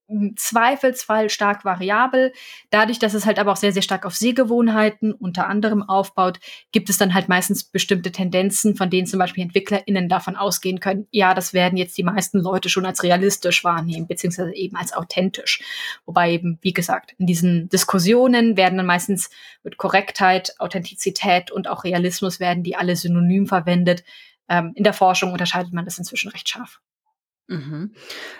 [0.08, 2.32] im Zweifelsfall stark variabel.
[2.70, 6.38] Dadurch, dass es halt aber auch sehr, sehr stark auf Sehgewohnheiten unter anderem aufbaut,
[6.70, 11.06] gibt es dann halt meistens bestimmte Tendenzen, von denen zum Beispiel EntwicklerInnen davon ausgehen können,
[11.10, 15.62] ja, das werden jetzt die meisten Leute schon als realistisch wahrnehmen, beziehungsweise eben als authentisch.
[16.04, 19.30] Wobei eben, wie gesagt, in diesen Diskussionen werden dann meistens
[19.62, 24.04] mit Korrektheit, Authentizität und auch Realismus werden die alle synonym verwendet.
[24.48, 26.80] Ähm, in der Forschung unterscheidet man das inzwischen recht scharf.
[27.48, 27.92] Mhm.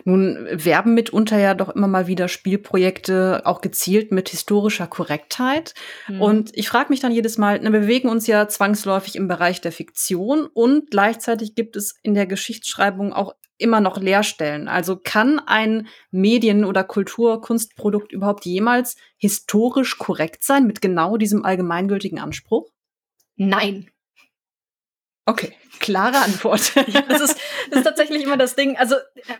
[0.05, 5.75] Nun werben mitunter ja doch immer mal wieder Spielprojekte auch gezielt mit historischer Korrektheit.
[6.09, 6.23] Mhm.
[6.23, 9.61] Und ich frage mich dann jedes Mal, na, wir bewegen uns ja zwangsläufig im Bereich
[9.61, 14.69] der Fiktion und gleichzeitig gibt es in der Geschichtsschreibung auch immer noch Leerstellen.
[14.69, 22.19] Also kann ein Medien- oder Kulturkunstprodukt überhaupt jemals historisch korrekt sein mit genau diesem allgemeingültigen
[22.19, 22.71] Anspruch?
[23.37, 23.92] Nein.
[25.33, 26.75] Okay, klare Antwort.
[26.89, 27.41] ja, das, ist,
[27.71, 28.77] das ist tatsächlich immer das Ding.
[28.77, 29.35] Also äh,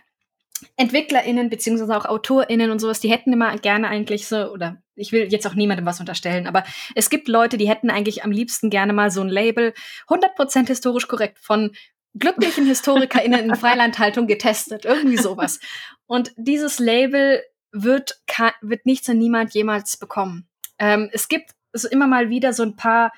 [0.75, 5.31] EntwicklerInnen beziehungsweise auch AutorInnen und sowas, die hätten immer gerne eigentlich so, oder ich will
[5.31, 6.63] jetzt auch niemandem was unterstellen, aber
[6.95, 9.73] es gibt Leute, die hätten eigentlich am liebsten gerne mal so ein Label
[10.07, 11.71] 100% historisch korrekt von
[12.15, 15.59] glücklichen HistorikerInnen in Freilandhaltung getestet, irgendwie sowas.
[16.07, 18.19] Und dieses Label wird,
[18.61, 20.47] wird nichts und niemand jemals bekommen.
[20.79, 23.11] Ähm, es gibt so immer mal wieder so ein paar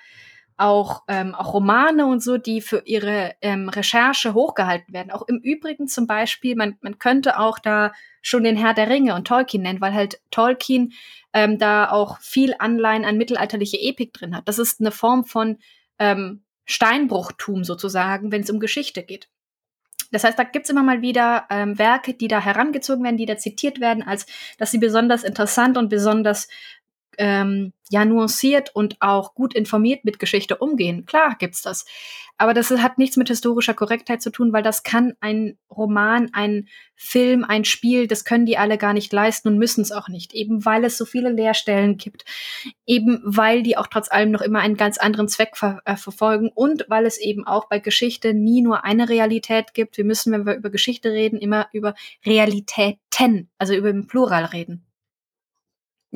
[0.58, 5.12] auch, ähm, auch Romane und so, die für ihre ähm, Recherche hochgehalten werden.
[5.12, 7.92] Auch im Übrigen zum Beispiel, man, man könnte auch da
[8.22, 10.94] schon den Herr der Ringe und Tolkien nennen, weil halt Tolkien
[11.34, 14.48] ähm, da auch viel Anleihen an mittelalterliche Epik drin hat.
[14.48, 15.58] Das ist eine Form von
[16.00, 19.28] ähm, Steinbruchtum sozusagen, wenn es um Geschichte geht.
[20.12, 23.38] Das heißt, da gibt's immer mal wieder ähm, Werke, die da herangezogen werden, die da
[23.38, 24.26] zitiert werden, als
[24.58, 26.48] dass sie besonders interessant und besonders
[27.18, 31.06] ähm, ja nuanciert und auch gut informiert mit Geschichte umgehen.
[31.06, 31.86] Klar gibt's das.
[32.38, 36.68] Aber das hat nichts mit historischer Korrektheit zu tun, weil das kann ein Roman, ein
[36.96, 40.34] Film, ein Spiel, das können die alle gar nicht leisten und müssen es auch nicht.
[40.34, 42.26] Eben weil es so viele Leerstellen gibt.
[42.86, 46.50] Eben weil die auch trotz allem noch immer einen ganz anderen Zweck ver äh, verfolgen
[46.54, 49.98] und weil es eben auch bei Geschichte nie nur eine Realität gibt.
[49.98, 54.86] Wir müssen, wenn wir über Geschichte reden, immer über Realitäten, also über den Plural reden.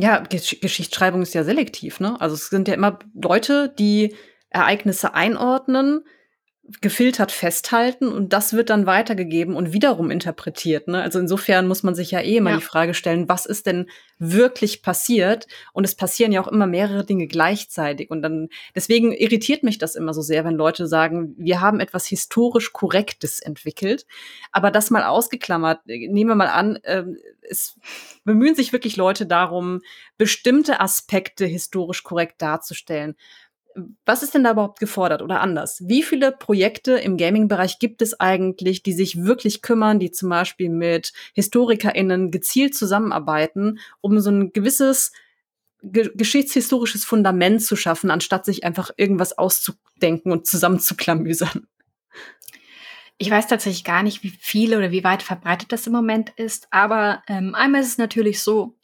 [0.01, 2.15] Ja, Gesch Geschichtsschreibung ist ja selektiv, ne?
[2.21, 4.15] Also es sind ja immer Leute, die
[4.49, 6.05] Ereignisse einordnen,
[6.81, 10.87] gefiltert festhalten und das wird dann weitergegeben und wiederum interpretiert.
[10.87, 11.01] Ne?
[11.01, 12.57] Also insofern muss man sich ja eh immer ja.
[12.57, 15.47] die Frage stellen, was ist denn wirklich passiert?
[15.73, 18.11] Und es passieren ja auch immer mehrere Dinge gleichzeitig.
[18.11, 22.05] Und dann, deswegen irritiert mich das immer so sehr, wenn Leute sagen, wir haben etwas
[22.05, 24.05] historisch Korrektes entwickelt.
[24.51, 27.05] Aber das mal ausgeklammert, nehmen wir mal an, äh,
[27.49, 27.79] es
[28.25, 29.81] bemühen sich wirklich Leute darum,
[30.17, 33.15] bestimmte Aspekte historisch korrekt darzustellen
[34.05, 35.83] was ist denn da überhaupt gefordert oder anders?
[35.85, 40.69] Wie viele Projekte im Gaming-Bereich gibt es eigentlich, die sich wirklich kümmern, die zum Beispiel
[40.69, 45.11] mit HistorikerInnen gezielt zusammenarbeiten, um so ein gewisses
[45.81, 51.67] ge geschichtshistorisches Fundament zu schaffen, anstatt sich einfach irgendwas auszudenken und zusammenzuklamüsern?
[53.17, 56.67] Ich weiß tatsächlich gar nicht, wie viele oder wie weit verbreitet das im Moment ist,
[56.71, 58.75] aber ähm, einmal ist es natürlich so,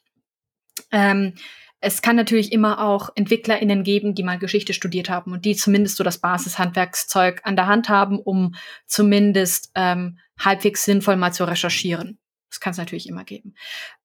[0.91, 1.33] ähm,
[1.81, 5.97] es kann natürlich immer auch EntwicklerInnen geben, die mal Geschichte studiert haben und die zumindest
[5.97, 12.17] so das Basishandwerkszeug an der Hand haben, um zumindest ähm, halbwegs sinnvoll mal zu recherchieren.
[12.49, 13.53] Das kann es natürlich immer geben.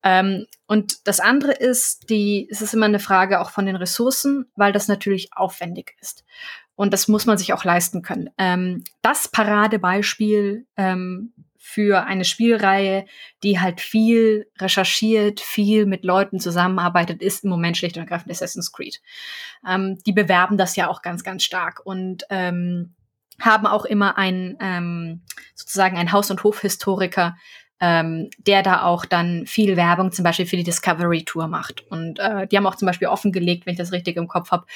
[0.02, 4.50] Ähm, und das andere ist, die, es ist immer eine Frage auch von den Ressourcen,
[4.56, 6.24] weil das natürlich aufwendig ist.
[6.74, 8.30] Und das muss man sich auch leisten können.
[8.38, 11.32] Ähm, das Paradebeispiel ähm,
[11.70, 13.06] für eine Spielreihe,
[13.44, 18.72] die halt viel recherchiert, viel mit Leuten zusammenarbeitet, ist im Moment schlicht und ergreifend Assassin's
[18.72, 19.00] Creed.
[19.68, 22.94] Ähm, die bewerben das ja auch ganz, ganz stark und ähm,
[23.40, 25.22] haben auch immer ein ähm,
[25.54, 27.36] sozusagen ein Haus- und Hofhistoriker,
[27.80, 31.84] ähm, der da auch dann viel Werbung zum Beispiel für die Discovery Tour macht.
[31.90, 34.66] Und äh, die haben auch zum Beispiel offengelegt, wenn ich das richtig im Kopf habe,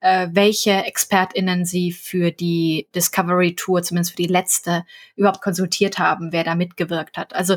[0.00, 4.84] äh, welche ExpertInnen sie für die Discovery Tour, zumindest für die letzte,
[5.16, 7.34] überhaupt konsultiert haben, wer da mitgewirkt hat.
[7.34, 7.56] Also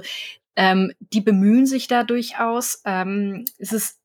[0.55, 2.81] ähm, die bemühen sich da durchaus.
[2.85, 3.99] Ähm, es ist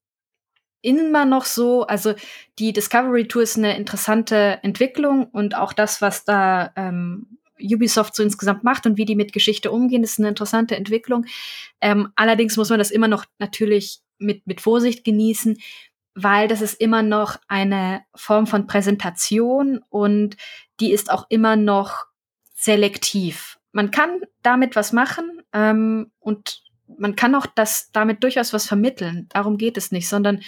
[0.82, 2.14] immer noch so, also
[2.58, 8.22] die Discovery Tour ist eine interessante Entwicklung und auch das, was da ähm, Ubisoft so
[8.22, 11.26] insgesamt macht und wie die mit Geschichte umgehen, ist eine interessante Entwicklung.
[11.80, 15.58] Ähm, allerdings muss man das immer noch natürlich mit, mit Vorsicht genießen,
[16.14, 20.36] weil das ist immer noch eine Form von Präsentation und
[20.80, 22.06] die ist auch immer noch
[22.54, 23.58] selektiv.
[23.72, 26.62] Man kann damit was machen ähm, und
[26.98, 29.26] man kann auch das damit durchaus was vermitteln.
[29.30, 30.42] Darum geht es nicht, sondern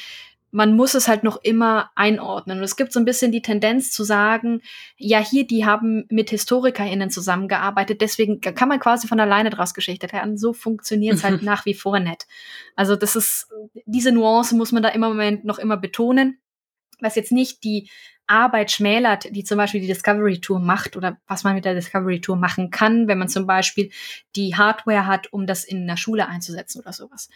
[0.52, 2.58] man muss es halt noch immer einordnen.
[2.58, 4.60] Und es gibt so ein bisschen die Tendenz zu sagen,
[4.96, 10.12] ja, hier, die haben mit HistorikerInnen zusammengearbeitet, deswegen kann man quasi von alleine draus Geschichte
[10.12, 10.36] werden.
[10.36, 12.26] So funktioniert es halt nach wie vor nicht.
[12.76, 13.48] Also das ist,
[13.86, 16.38] diese Nuance muss man da im Moment noch immer betonen,
[17.00, 17.88] was jetzt nicht die
[18.26, 22.20] Arbeit schmälert, die zum Beispiel die Discovery Tour macht oder was man mit der Discovery
[22.20, 23.90] Tour machen kann, wenn man zum Beispiel
[24.36, 27.30] die Hardware hat, um das in der Schule einzusetzen oder sowas.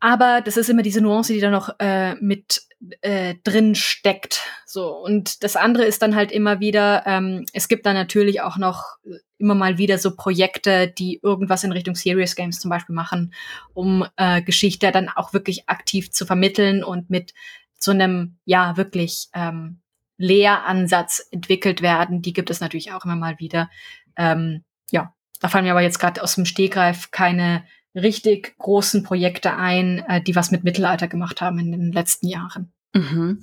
[0.00, 2.62] Aber das ist immer diese Nuance, die da noch äh, mit
[3.02, 4.40] äh, drin steckt.
[4.64, 7.02] So und das andere ist dann halt immer wieder.
[7.06, 8.96] Ähm, es gibt dann natürlich auch noch
[9.36, 13.34] immer mal wieder so Projekte, die irgendwas in Richtung Serious Games zum Beispiel machen,
[13.74, 17.34] um äh, Geschichte dann auch wirklich aktiv zu vermitteln und mit
[17.78, 19.80] so einem ja wirklich ähm,
[20.16, 22.22] Lehransatz entwickelt werden.
[22.22, 23.70] Die gibt es natürlich auch immer mal wieder.
[24.16, 29.54] Ähm, ja, da fallen mir aber jetzt gerade aus dem Stegreif keine richtig großen Projekte
[29.54, 32.72] ein, äh, die was mit Mittelalter gemacht haben in den letzten Jahren.
[32.92, 33.40] Mhm.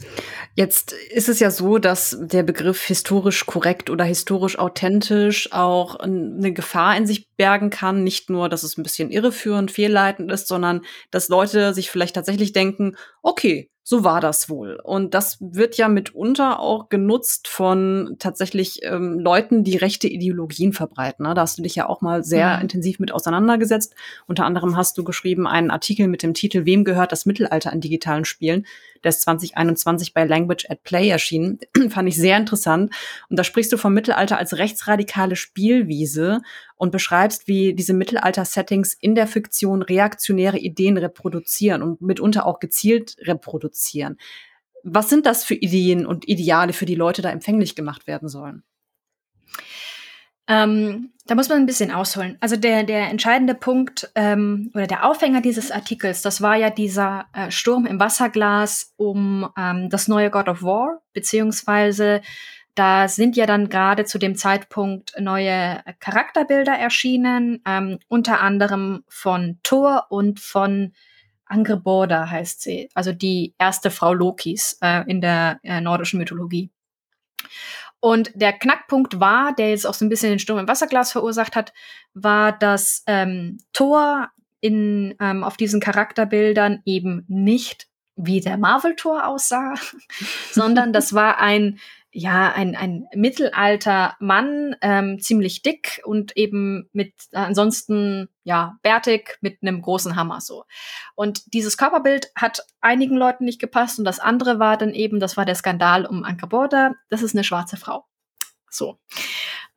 [0.56, 6.52] Jetzt ist es ja so, dass der Begriff historisch korrekt oder historisch authentisch auch eine
[6.52, 8.04] Gefahr in sich bergen kann.
[8.04, 10.82] Nicht nur, dass es ein bisschen irreführend, fehlleitend ist, sondern
[11.12, 14.82] dass Leute sich vielleicht tatsächlich denken, okay, so war das wohl.
[14.84, 21.26] Und das wird ja mitunter auch genutzt von tatsächlich ähm, Leuten, die rechte Ideologien verbreiten.
[21.26, 21.34] Ne?
[21.34, 22.64] Da hast du dich ja auch mal sehr mhm.
[22.64, 23.96] intensiv mit auseinandergesetzt.
[24.28, 27.80] Unter anderem hast du geschrieben einen Artikel mit dem Titel Wem gehört das Mittelalter an
[27.80, 28.66] digitalen Spielen?
[29.06, 31.60] Der ist 2021 bei Language at Play erschienen.
[31.90, 32.94] Fand ich sehr interessant.
[33.30, 36.42] Und da sprichst du vom Mittelalter als rechtsradikale Spielwiese
[36.78, 43.18] und beschreibst, wie diese Mittelalter-Settings in der Fiktion reaktionäre Ideen reproduzieren und mitunter auch gezielt
[43.22, 44.18] reproduzieren.
[44.84, 48.64] Was sind das für Ideen und Ideale, für die Leute da empfänglich gemacht werden sollen?
[50.50, 52.38] Ähm, da muss man ein bisschen ausholen.
[52.40, 57.26] Also der, der entscheidende Punkt ähm, oder der Aufhänger dieses Artikels, das war ja dieser
[57.34, 62.22] äh, Sturm im Wasserglas um ähm, das neue God of War, beziehungsweise
[62.78, 69.60] da sind ja dann gerade zu dem Zeitpunkt neue Charakterbilder erschienen, ähm, unter anderem von
[69.64, 70.94] Thor und von
[71.46, 76.70] Angreboda heißt sie, also die erste Frau Lokis äh, in der äh, nordischen Mythologie.
[78.00, 81.56] Und der Knackpunkt war, der jetzt auch so ein bisschen den Sturm im Wasserglas verursacht
[81.56, 81.74] hat,
[82.14, 84.30] war, dass ähm, Thor
[84.62, 89.74] in, ähm, auf diesen Charakterbildern eben nicht wie der Marvel-Tor aussah,
[90.52, 91.80] sondern das war ein
[92.20, 99.38] ja, ein, ein mittelalter Mann, ähm, ziemlich dick und eben mit äh, ansonsten, ja, bärtig
[99.42, 100.64] mit einem großen Hammer so.
[101.14, 105.38] Und dieses Körperbild hat einigen Leuten nicht gepasst und das andere war dann eben, das
[105.38, 108.08] war der Skandal um Anke Border, das ist eine schwarze Frau.
[108.72, 108.98] So.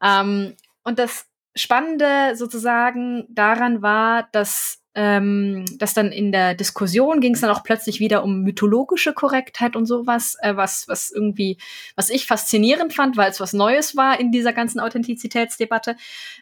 [0.03, 7.35] Ähm, und das Spannende sozusagen daran war, dass ähm, dass dann in der Diskussion ging
[7.35, 11.59] es dann auch plötzlich wieder um mythologische Korrektheit und sowas, äh, was, was irgendwie,
[11.95, 15.97] was ich faszinierend fand, weil es was Neues war in dieser ganzen Authentizitätsdebatte,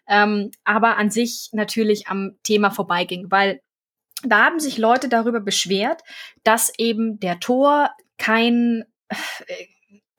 [0.06, 3.60] ähm, aber an sich natürlich am Thema vorbeiging, weil
[4.22, 6.02] da haben sich Leute darüber beschwert,
[6.42, 9.66] dass eben der Tor kein, äh,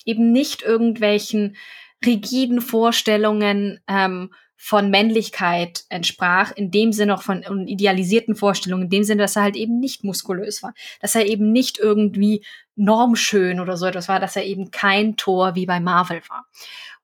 [0.05, 1.57] eben nicht irgendwelchen
[2.05, 9.03] rigiden Vorstellungen ähm, von Männlichkeit entsprach, in dem Sinne auch von idealisierten Vorstellungen, in dem
[9.05, 12.45] Sinne, dass er halt eben nicht muskulös war, dass er eben nicht irgendwie
[12.75, 16.45] normschön oder so etwas war, dass er eben kein Tor wie bei Marvel war.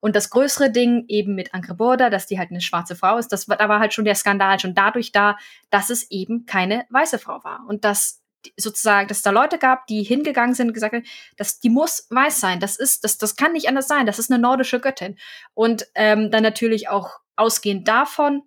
[0.01, 3.31] Und das größere Ding eben mit Anke Borda, dass die halt eine schwarze Frau ist,
[3.31, 5.37] das war, da war halt schon der Skandal schon dadurch da,
[5.69, 7.65] dass es eben keine weiße Frau war.
[7.69, 8.21] Und dass
[8.57, 11.05] sozusagen, dass es da Leute gab, die hingegangen sind und gesagt haben,
[11.37, 14.29] dass die muss weiß sein, das ist, das, das kann nicht anders sein, das ist
[14.29, 15.17] eine nordische Göttin.
[15.53, 18.43] Und ähm, dann natürlich auch ausgehend davon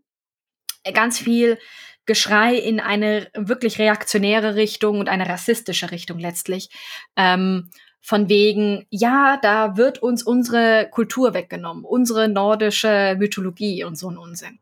[0.84, 1.58] äh, ganz viel
[2.06, 6.70] Geschrei in eine wirklich reaktionäre Richtung und eine rassistische Richtung letztlich.
[7.16, 7.70] Ähm,
[8.00, 14.16] von wegen, ja, da wird uns unsere Kultur weggenommen, unsere nordische Mythologie und so ein
[14.16, 14.58] Unsinn.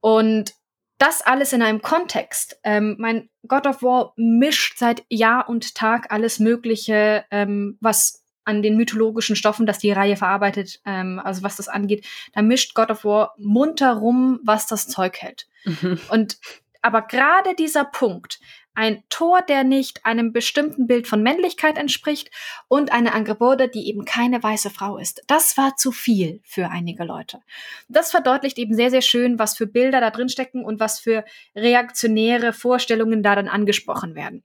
[0.00, 0.54] Und
[0.98, 2.58] das alles in einem Kontext.
[2.64, 8.62] Ähm, mein God of War mischt seit Jahr und Tag alles Mögliche, ähm, was an
[8.62, 12.90] den mythologischen Stoffen, dass die Reihe verarbeitet, ähm, also was das angeht, da mischt God
[12.90, 15.46] of War munter rum, was das Zeug hält.
[15.64, 16.00] Mhm.
[16.10, 16.38] Und
[16.80, 18.40] aber gerade dieser Punkt,
[18.74, 22.30] ein Tor, der nicht einem bestimmten Bild von Männlichkeit entspricht
[22.68, 25.22] und eine Angebode, die eben keine weiße Frau ist.
[25.26, 27.40] Das war zu viel für einige Leute.
[27.88, 31.24] Das verdeutlicht eben sehr, sehr schön, was für Bilder da drin stecken und was für
[31.56, 34.44] reaktionäre Vorstellungen da dann angesprochen werden.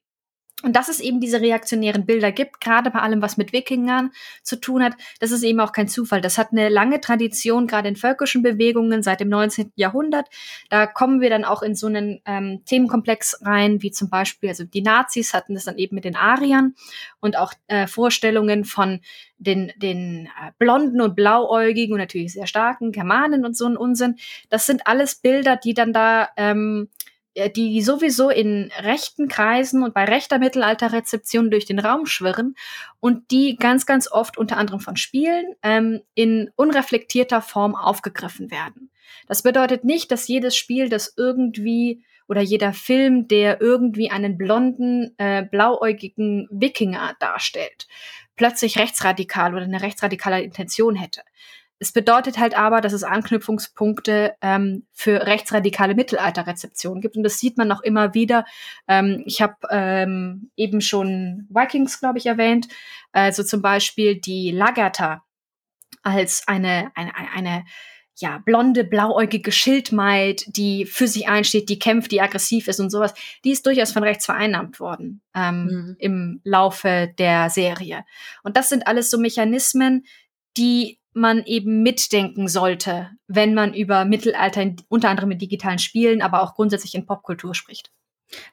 [0.63, 4.12] Und dass es eben diese reaktionären Bilder gibt, gerade bei allem, was mit Wikingern
[4.43, 6.21] zu tun hat, das ist eben auch kein Zufall.
[6.21, 9.73] Das hat eine lange Tradition, gerade in völkischen Bewegungen seit dem 19.
[9.76, 10.28] Jahrhundert.
[10.69, 14.63] Da kommen wir dann auch in so einen ähm, Themenkomplex rein, wie zum Beispiel, also
[14.63, 16.76] die Nazis hatten das dann eben mit den Ariern
[17.19, 19.02] und auch äh, Vorstellungen von
[19.38, 24.15] den, den äh, blonden und blauäugigen und natürlich sehr starken Germanen und so ein Unsinn.
[24.49, 27.02] Das sind alles Bilder, die dann da ähm, äh,
[27.56, 32.56] die sowieso in rechten Kreisen und bei rechter Mittelalterrezeption durch den Raum schwirren
[33.00, 38.91] und die ganz, ganz oft unter anderem von Spielen ähm, in unreflektierter Form aufgegriffen werden.
[39.28, 45.13] Das bedeutet nicht, dass jedes Spiel, das irgendwie oder jeder Film, der irgendwie einen blonden,
[45.17, 47.88] äh, blauäugigen Wikinger darstellt,
[48.36, 51.22] plötzlich rechtsradikal oder eine rechtsradikale Intention hätte.
[51.84, 57.17] Es bedeutet halt aber, dass es Anknüpfungspunkte ähm, für rechtsradikale Mittelalterrezeption gibt.
[57.17, 58.46] Und das sieht man auch immer wieder.
[58.88, 62.69] Ähm, ich habe ähm, eben schon Vikings, glaube ich, erwähnt.
[63.12, 65.25] Also zum Beispiel die Lagerta
[66.04, 67.65] als eine, eine, eine
[68.15, 73.13] ja, blonde, blauäugige Schildmaid, die für sich einsteht, die kämpft, die aggressiv ist und sowas,
[73.44, 75.96] die ist durchaus von rechts vereinnahmt worden ähm, mhm.
[76.00, 78.06] im Laufe der Serie.
[78.42, 80.06] Und das sind alles so Mechanismen,
[80.56, 86.41] die man eben mitdenken sollte, wenn man über Mittelalter unter anderem in digitalen Spielen, aber
[86.41, 87.91] auch grundsätzlich in Popkultur spricht.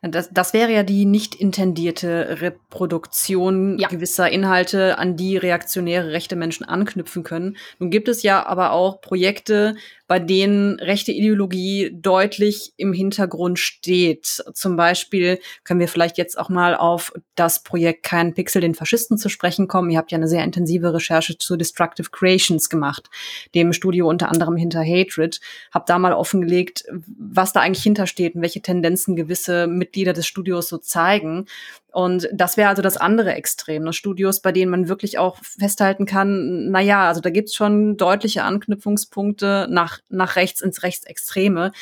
[0.03, 3.89] Das, das wäre ja die nicht intendierte Reproduktion ja.
[3.89, 7.57] gewisser Inhalte, an die reaktionäre rechte Menschen anknüpfen können.
[7.79, 9.77] Nun gibt es ja aber auch Projekte,
[10.11, 14.43] bei denen rechte Ideologie deutlich im Hintergrund steht.
[14.55, 19.19] Zum Beispiel können wir vielleicht jetzt auch mal auf das Projekt Kein Pixel den Faschisten
[19.19, 19.89] zu sprechen kommen.
[19.89, 23.09] Ihr habt ja eine sehr intensive Recherche zu Destructive Creations gemacht,
[23.55, 25.41] dem Studio unter anderem hinter Hatred.
[25.71, 30.69] Habt da mal offengelegt, was da eigentlich hintersteht und welche Tendenzen gewisse Mitglieder des Studios
[30.69, 31.47] so zeigen.
[31.93, 33.93] Und das wäre also das andere Extrem, ne?
[33.93, 38.45] Studios, bei denen man wirklich auch festhalten kann, na ja, also da gibt's schon deutliche
[38.45, 41.73] Anknüpfungspunkte nach, nach rechts ins Rechtsextreme.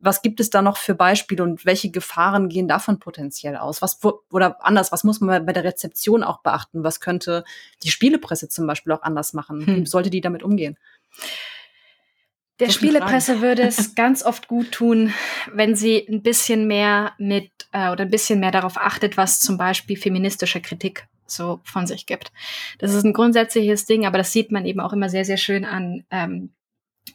[0.00, 3.80] Was gibt es da noch für Beispiele und welche Gefahren gehen davon potenziell aus?
[3.80, 4.00] Was,
[4.30, 6.84] oder anders, was muss man bei der Rezeption auch beachten?
[6.84, 7.42] Was könnte
[7.82, 9.66] die Spielepresse zum Beispiel auch anders machen?
[9.66, 9.76] Hm.
[9.76, 10.76] Wie sollte die damit umgehen?
[12.60, 15.12] Der so Spielepresse würde es ganz oft gut tun,
[15.52, 19.58] wenn sie ein bisschen mehr mit äh, oder ein bisschen mehr darauf achtet, was zum
[19.58, 22.32] Beispiel feministische Kritik so von sich gibt.
[22.78, 25.64] Das ist ein grundsätzliches Ding, aber das sieht man eben auch immer sehr, sehr schön
[25.64, 26.52] an ähm,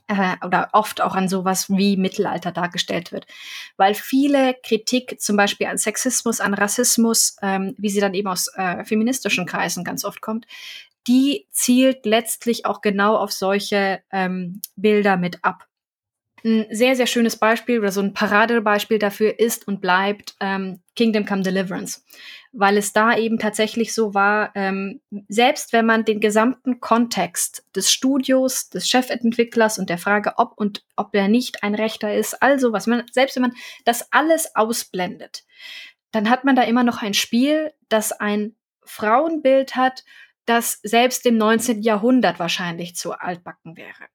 [0.07, 3.25] äh, oder oft auch an sowas wie Mittelalter dargestellt wird.
[3.77, 8.47] Weil viele Kritik zum Beispiel an Sexismus, an Rassismus, ähm, wie sie dann eben aus
[8.55, 10.45] äh, feministischen Kreisen ganz oft kommt,
[11.09, 15.65] die zielt letztlich auch genau auf solche ähm, Bilder mit ab.
[16.45, 21.25] Ein sehr, sehr schönes Beispiel oder so ein Paradebeispiel dafür ist und bleibt ähm, Kingdom
[21.25, 22.05] Come Deliverance,
[22.53, 27.91] weil es da eben tatsächlich so war, ähm, selbst wenn man den gesamten Kontext des
[27.91, 32.71] Studios, des Chefentwicklers und der Frage, ob und ob er nicht ein Rechter ist, also
[32.71, 35.43] was man, selbst wenn man das alles ausblendet,
[36.11, 38.55] dann hat man da immer noch ein Spiel, das ein
[38.85, 40.03] Frauenbild hat,
[40.49, 41.81] das selbst im 19.
[41.81, 44.07] Jahrhundert wahrscheinlich zu altbacken wäre.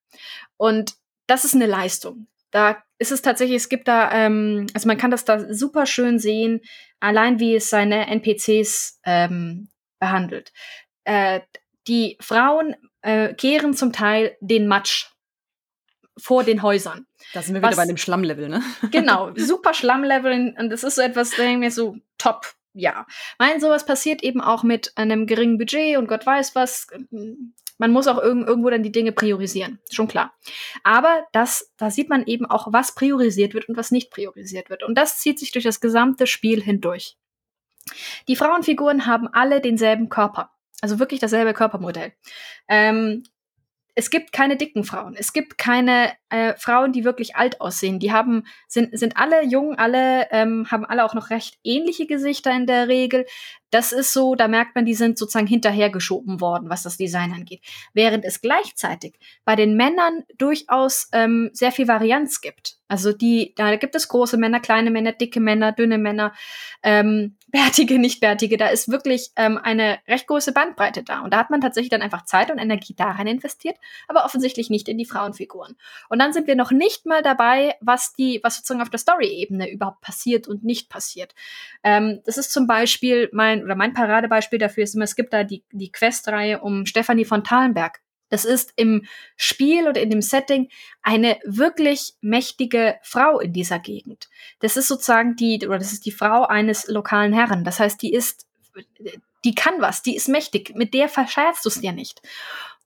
[0.57, 0.95] Und
[1.26, 2.26] das ist eine Leistung.
[2.51, 6.18] Da ist es tatsächlich, es gibt da, ähm, also man kann das da super schön
[6.18, 6.61] sehen,
[7.01, 9.68] allein wie es seine NPCs ähm,
[9.99, 10.53] behandelt.
[11.05, 11.41] Äh,
[11.87, 15.11] die Frauen äh, kehren zum Teil den Matsch
[16.16, 17.07] vor den Häusern.
[17.32, 18.62] Da sind wir Was, wieder bei dem Schlammlevel, ne?
[18.91, 23.07] genau, super Schlammlevel und das ist so etwas, denke ich mir so top ja,
[23.39, 26.89] mein sowas passiert eben auch mit einem geringen Budget und Gott weiß was.
[27.79, 30.35] Man muss auch irg irgendwo dann die Dinge priorisieren, schon klar.
[30.85, 34.83] Aber das, da sieht man eben auch, was priorisiert wird und was nicht priorisiert wird.
[34.83, 37.16] Und das zieht sich durch das gesamte Spiel hindurch.
[38.29, 40.51] Die Frauenfiguren haben alle denselben Körper.
[40.81, 42.12] Also wirklich dasselbe Körpermodell.
[42.68, 43.25] Ähm,
[43.95, 45.14] es gibt keine dicken Frauen.
[45.16, 48.01] Es gibt keine äh, Frauen, die wirklich alt aussehen.
[48.01, 52.51] Die haben, sind, sind alle jung, alle, ähm, haben alle auch noch recht ähnliche Gesichter
[52.51, 53.26] in der Regel.
[53.75, 57.61] Das ist so, da merkt man, die sind sozusagen hinterhergeschoben worden, was das Design angeht.
[57.93, 62.77] Während es gleichzeitig bei den Männern durchaus ähm, sehr viel Varianz gibt.
[62.87, 66.33] Also die, da gibt es große Männer, kleine Männer, dicke Männer, dünne Männer,
[66.85, 68.57] ähm, bärtige, nicht bärtige.
[68.57, 71.20] Da ist wirklich ähm, eine recht große Bandbreite da.
[71.20, 74.89] Und da hat man tatsächlich dann einfach Zeit und Energie daran investiert, aber offensichtlich nicht
[74.89, 75.77] in die Frauenfiguren.
[76.09, 79.70] Und dann sind wir noch nicht mal dabei, was die, was sozusagen auf der Story-Ebene
[79.70, 81.35] überhaupt passiert und nicht passiert.
[81.83, 85.45] Ähm, das ist zum Beispiel mein oder mein Paradebeispiel dafür ist immer, es gibt da
[85.45, 88.01] die, die Questreihe um Stefanie von Thalenberg.
[88.31, 89.05] Das ist im
[89.37, 90.69] Spiel oder in dem Setting
[91.03, 94.29] eine wirklich mächtige Frau in dieser Gegend.
[94.61, 97.65] Das ist sozusagen die, oder das ist die Frau eines lokalen Herren.
[97.65, 98.47] Das heißt, die ist,
[99.45, 100.75] die kann was, die ist mächtig.
[100.75, 102.23] Mit der verscherzt du es dir nicht.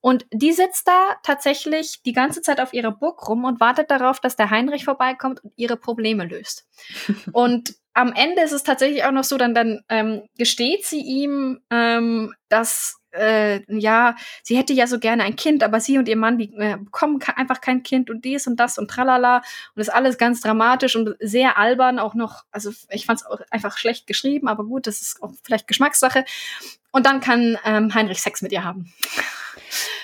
[0.01, 4.19] Und die sitzt da tatsächlich die ganze Zeit auf ihrer Burg rum und wartet darauf,
[4.19, 6.67] dass der Heinrich vorbeikommt und ihre Probleme löst.
[7.33, 11.59] und am Ende ist es tatsächlich auch noch so, dann, dann ähm, gesteht sie ihm,
[11.69, 16.15] ähm, dass äh, ja, sie hätte ja so gerne ein Kind, aber sie und ihr
[16.15, 19.41] Mann, die äh, bekommen einfach kein Kind und dies und das und tralala
[19.75, 23.41] und ist alles ganz dramatisch und sehr albern, auch noch, also ich fand es auch
[23.49, 26.23] einfach schlecht geschrieben, aber gut, das ist auch vielleicht Geschmackssache.
[26.91, 28.93] Und dann kann ähm, Heinrich Sex mit ihr haben.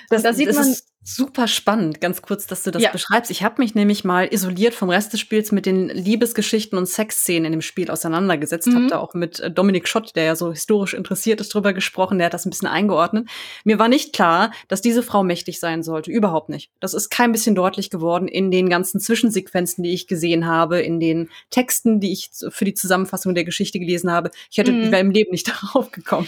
[0.10, 2.92] Das, da sieht das man ist super spannend, ganz kurz, dass du das ja.
[2.92, 3.30] beschreibst.
[3.30, 7.46] Ich habe mich nämlich mal isoliert vom Rest des Spiels mit den Liebesgeschichten und Sexszenen
[7.46, 8.68] in dem Spiel auseinandergesetzt.
[8.68, 8.76] Mhm.
[8.76, 12.18] Hab da auch mit äh, Dominik Schott, der ja so historisch interessiert ist, drüber gesprochen.
[12.18, 13.30] Der hat das ein bisschen eingeordnet.
[13.64, 16.10] Mir war nicht klar, dass diese Frau mächtig sein sollte.
[16.10, 16.72] Überhaupt nicht.
[16.80, 21.00] Das ist kein bisschen deutlich geworden in den ganzen Zwischensequenzen, die ich gesehen habe, in
[21.00, 24.32] den Texten, die ich für die Zusammenfassung der Geschichte gelesen habe.
[24.50, 24.92] Ich hätte mhm.
[24.92, 26.28] im Leben nicht darauf gekommen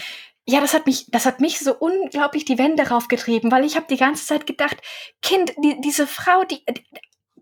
[0.50, 3.84] ja, das hat mich, das hat mich so unglaublich die Wände raufgetrieben, weil ich habe
[3.90, 4.78] die ganze Zeit gedacht,
[5.20, 6.64] Kind, die, diese Frau, die,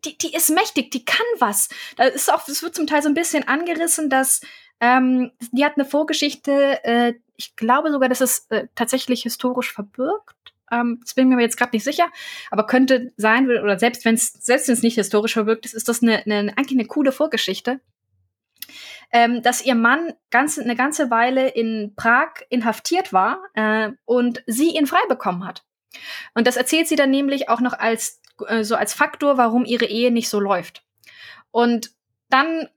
[0.05, 1.69] die, die ist mächtig, die kann was.
[1.97, 4.41] Da ist auch, es wird zum Teil so ein bisschen angerissen, dass
[4.81, 10.35] ähm, die hat eine Vorgeschichte, äh, ich glaube sogar, dass es äh, tatsächlich historisch verbirgt.
[10.73, 12.09] Ähm, das bin ich mir jetzt gerade nicht sicher,
[12.51, 16.03] aber könnte sein, oder selbst wenn es selbst wenn's nicht historisch verbirgt ist, ist das
[16.03, 17.79] eine, eine, eigentlich eine coole Vorgeschichte.
[19.13, 24.77] Ähm, dass ihr Mann ganz, eine ganze Weile in Prag inhaftiert war äh, und sie
[24.77, 25.65] ihn frei bekommen hat.
[26.35, 29.87] Und das erzählt sie dann nämlich auch noch als äh, so als Faktor, warum ihre
[29.87, 30.85] Ehe nicht so läuft.
[31.51, 31.93] Und
[32.29, 32.69] dann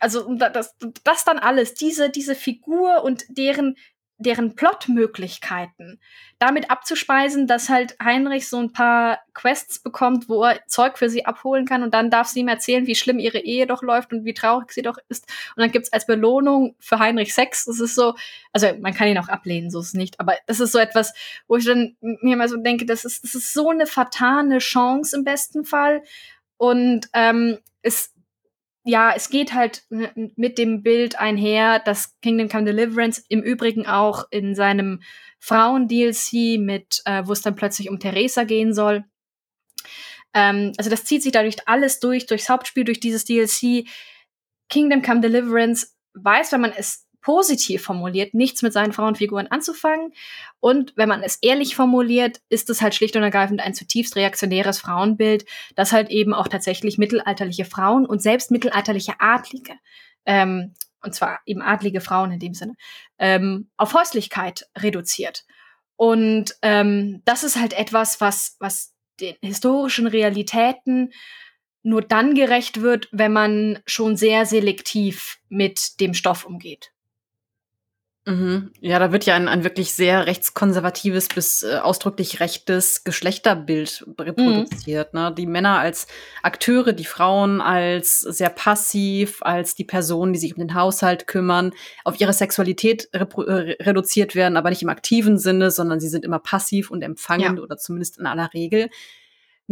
[0.00, 0.74] also das,
[1.04, 3.76] das dann alles, diese, diese Figur und deren
[4.22, 6.00] deren Plotmöglichkeiten
[6.38, 11.24] damit abzuspeisen, dass halt Heinrich so ein paar Quests bekommt, wo er Zeug für sie
[11.24, 14.24] abholen kann und dann darf sie ihm erzählen, wie schlimm ihre Ehe doch läuft und
[14.24, 15.26] wie traurig sie doch ist.
[15.56, 17.66] Und dann gibt's als Belohnung für Heinrich Sex.
[17.66, 18.14] Das ist so,
[18.52, 21.12] also man kann ihn auch ablehnen, so ist es nicht, aber das ist so etwas,
[21.46, 25.16] wo ich dann mir mal so denke, das ist, das ist so eine vertane Chance
[25.16, 26.02] im besten Fall.
[26.56, 28.12] Und ähm, es
[28.84, 34.24] ja, es geht halt mit dem Bild einher, dass Kingdom Come Deliverance im Übrigen auch
[34.30, 35.02] in seinem
[35.38, 39.04] Frauen-DLC mit, äh, wo es dann plötzlich um Theresa gehen soll.
[40.34, 43.86] Ähm, also das zieht sich dadurch alles durch, durchs Hauptspiel, durch dieses DLC.
[44.68, 50.12] Kingdom Come Deliverance weiß, wenn man es positiv formuliert, nichts mit seinen Frauenfiguren anzufangen.
[50.60, 54.80] Und wenn man es ehrlich formuliert, ist es halt schlicht und ergreifend ein zutiefst reaktionäres
[54.80, 59.74] Frauenbild, das halt eben auch tatsächlich mittelalterliche Frauen und selbst mittelalterliche Adlige,
[60.26, 62.74] ähm, und zwar eben adlige Frauen in dem Sinne,
[63.18, 65.44] ähm, auf Häuslichkeit reduziert.
[65.96, 71.12] Und ähm, das ist halt etwas, was, was den historischen Realitäten
[71.82, 76.92] nur dann gerecht wird, wenn man schon sehr selektiv mit dem Stoff umgeht.
[78.24, 78.70] Mhm.
[78.80, 85.12] Ja, da wird ja ein, ein wirklich sehr rechtskonservatives bis äh, ausdrücklich rechtes Geschlechterbild reproduziert.
[85.12, 85.20] Mhm.
[85.20, 85.34] Ne?
[85.36, 86.06] Die Männer als
[86.42, 91.72] Akteure, die Frauen als sehr passiv, als die Personen, die sich um den Haushalt kümmern,
[92.04, 93.24] auf ihre Sexualität äh,
[93.82, 97.64] reduziert werden, aber nicht im aktiven Sinne, sondern sie sind immer passiv und empfangend ja.
[97.64, 98.88] oder zumindest in aller Regel.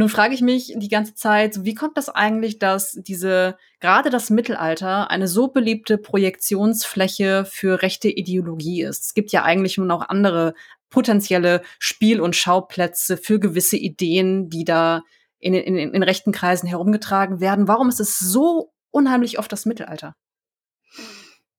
[0.01, 4.31] Nun frage ich mich die ganze Zeit, wie kommt das eigentlich, dass diese, gerade das
[4.31, 9.05] Mittelalter, eine so beliebte Projektionsfläche für rechte Ideologie ist?
[9.05, 10.55] Es gibt ja eigentlich nun auch andere
[10.89, 15.03] potenzielle Spiel- und Schauplätze für gewisse Ideen, die da
[15.39, 17.69] in, in, in rechten Kreisen herumgetragen werden.
[17.69, 20.17] Warum ist es so unheimlich oft das Mittelalter?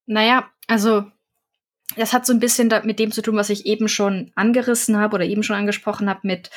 [0.07, 1.03] Naja, also
[1.95, 5.13] das hat so ein bisschen mit dem zu tun, was ich eben schon angerissen habe
[5.13, 6.49] oder eben schon angesprochen habe mit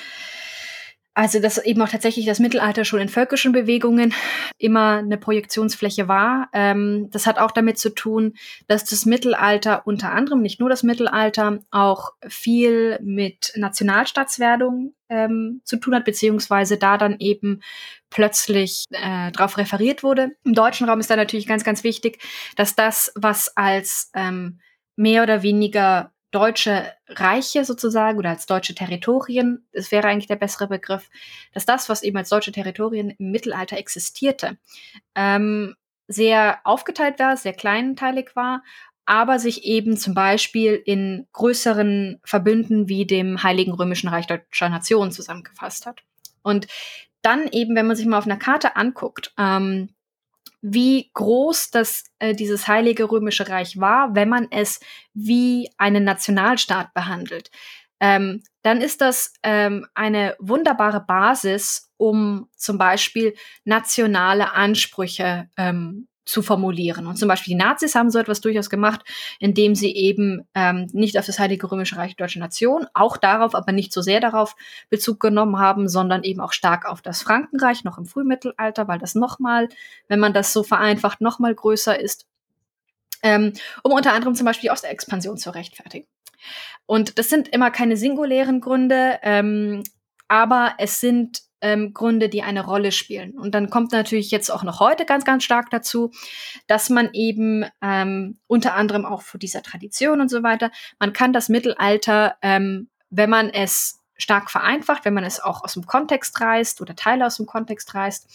[1.14, 4.12] also, dass eben auch tatsächlich das Mittelalter schon in völkischen Bewegungen
[4.58, 6.48] immer eine Projektionsfläche war.
[6.52, 8.34] Ähm, das hat auch damit zu tun,
[8.66, 15.76] dass das Mittelalter unter anderem, nicht nur das Mittelalter, auch viel mit Nationalstaatswerdung ähm, zu
[15.76, 17.60] tun hat, beziehungsweise da dann eben
[18.10, 20.32] plötzlich äh, darauf referiert wurde.
[20.42, 22.18] Im deutschen Raum ist da natürlich ganz, ganz wichtig,
[22.56, 24.58] dass das, was als ähm,
[24.96, 30.66] mehr oder weniger deutsche Reiche sozusagen oder als deutsche Territorien, das wäre eigentlich der bessere
[30.66, 31.08] Begriff,
[31.52, 34.58] dass das, was eben als deutsche Territorien im Mittelalter existierte,
[35.14, 35.76] ähm,
[36.08, 38.62] sehr aufgeteilt war, sehr kleinteilig war,
[39.06, 45.12] aber sich eben zum Beispiel in größeren Verbünden wie dem Heiligen Römischen Reich Deutscher Nation
[45.12, 46.02] zusammengefasst hat.
[46.42, 46.66] Und
[47.22, 49.90] dann eben, wenn man sich mal auf einer Karte anguckt, ähm,
[50.66, 54.80] wie groß das äh, dieses heilige römische Reich war, wenn man es
[55.12, 57.50] wie einen Nationalstaat behandelt.
[58.00, 63.34] Ähm, dann ist das ähm, eine wunderbare Basis, um zum Beispiel
[63.64, 67.06] nationale Ansprüche ähm, zu formulieren.
[67.06, 69.02] Und zum Beispiel die Nazis haben so etwas durchaus gemacht,
[69.38, 73.72] indem sie eben ähm, nicht auf das Heilige Römische Reich Deutsche Nation, auch darauf, aber
[73.72, 74.56] nicht so sehr darauf
[74.88, 79.14] Bezug genommen haben, sondern eben auch stark auf das Frankenreich, noch im Frühmittelalter, weil das
[79.14, 79.68] nochmal,
[80.08, 82.26] wenn man das so vereinfacht, nochmal größer ist,
[83.22, 83.52] ähm,
[83.82, 86.06] um unter anderem zum Beispiel die Ostexpansion zu rechtfertigen.
[86.86, 89.82] Und das sind immer keine singulären Gründe, ähm,
[90.28, 93.38] aber es sind ähm, Gründe, die eine Rolle spielen.
[93.38, 96.12] Und dann kommt natürlich jetzt auch noch heute ganz, ganz stark dazu,
[96.66, 101.32] dass man eben ähm, unter anderem auch vor dieser Tradition und so weiter, man kann
[101.32, 106.38] das Mittelalter, ähm, wenn man es stark vereinfacht, wenn man es auch aus dem Kontext
[106.40, 108.28] reißt oder Teile aus dem Kontext reißt,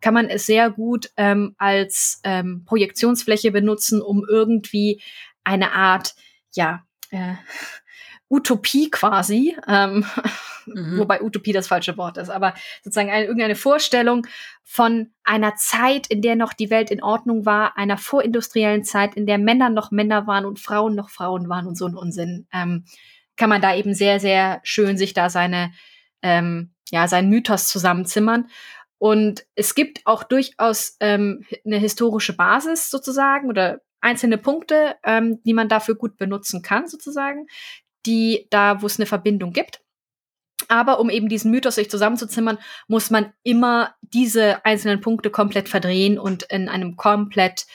[0.00, 5.02] kann man es sehr gut ähm, als ähm, Projektionsfläche benutzen, um irgendwie
[5.44, 6.14] eine Art,
[6.52, 7.34] ja, äh,
[8.30, 10.06] Utopie quasi, ähm,
[10.66, 10.98] mhm.
[10.98, 14.26] wobei Utopie das falsche Wort ist, aber sozusagen eine, irgendeine Vorstellung
[14.62, 19.26] von einer Zeit, in der noch die Welt in Ordnung war, einer vorindustriellen Zeit, in
[19.26, 22.84] der Männer noch Männer waren und Frauen noch Frauen waren und so ein Unsinn, ähm,
[23.36, 25.72] kann man da eben sehr, sehr schön sich da seine,
[26.22, 28.48] ähm, ja, seinen Mythos zusammenzimmern.
[28.98, 35.54] Und es gibt auch durchaus ähm, eine historische Basis sozusagen oder einzelne Punkte, ähm, die
[35.54, 37.46] man dafür gut benutzen kann, sozusagen,
[38.06, 39.80] die da, wo es eine Verbindung gibt.
[40.68, 46.18] Aber um eben diesen Mythos sich zusammenzuzimmern, muss man immer diese einzelnen Punkte komplett verdrehen
[46.18, 47.66] und in einem komplett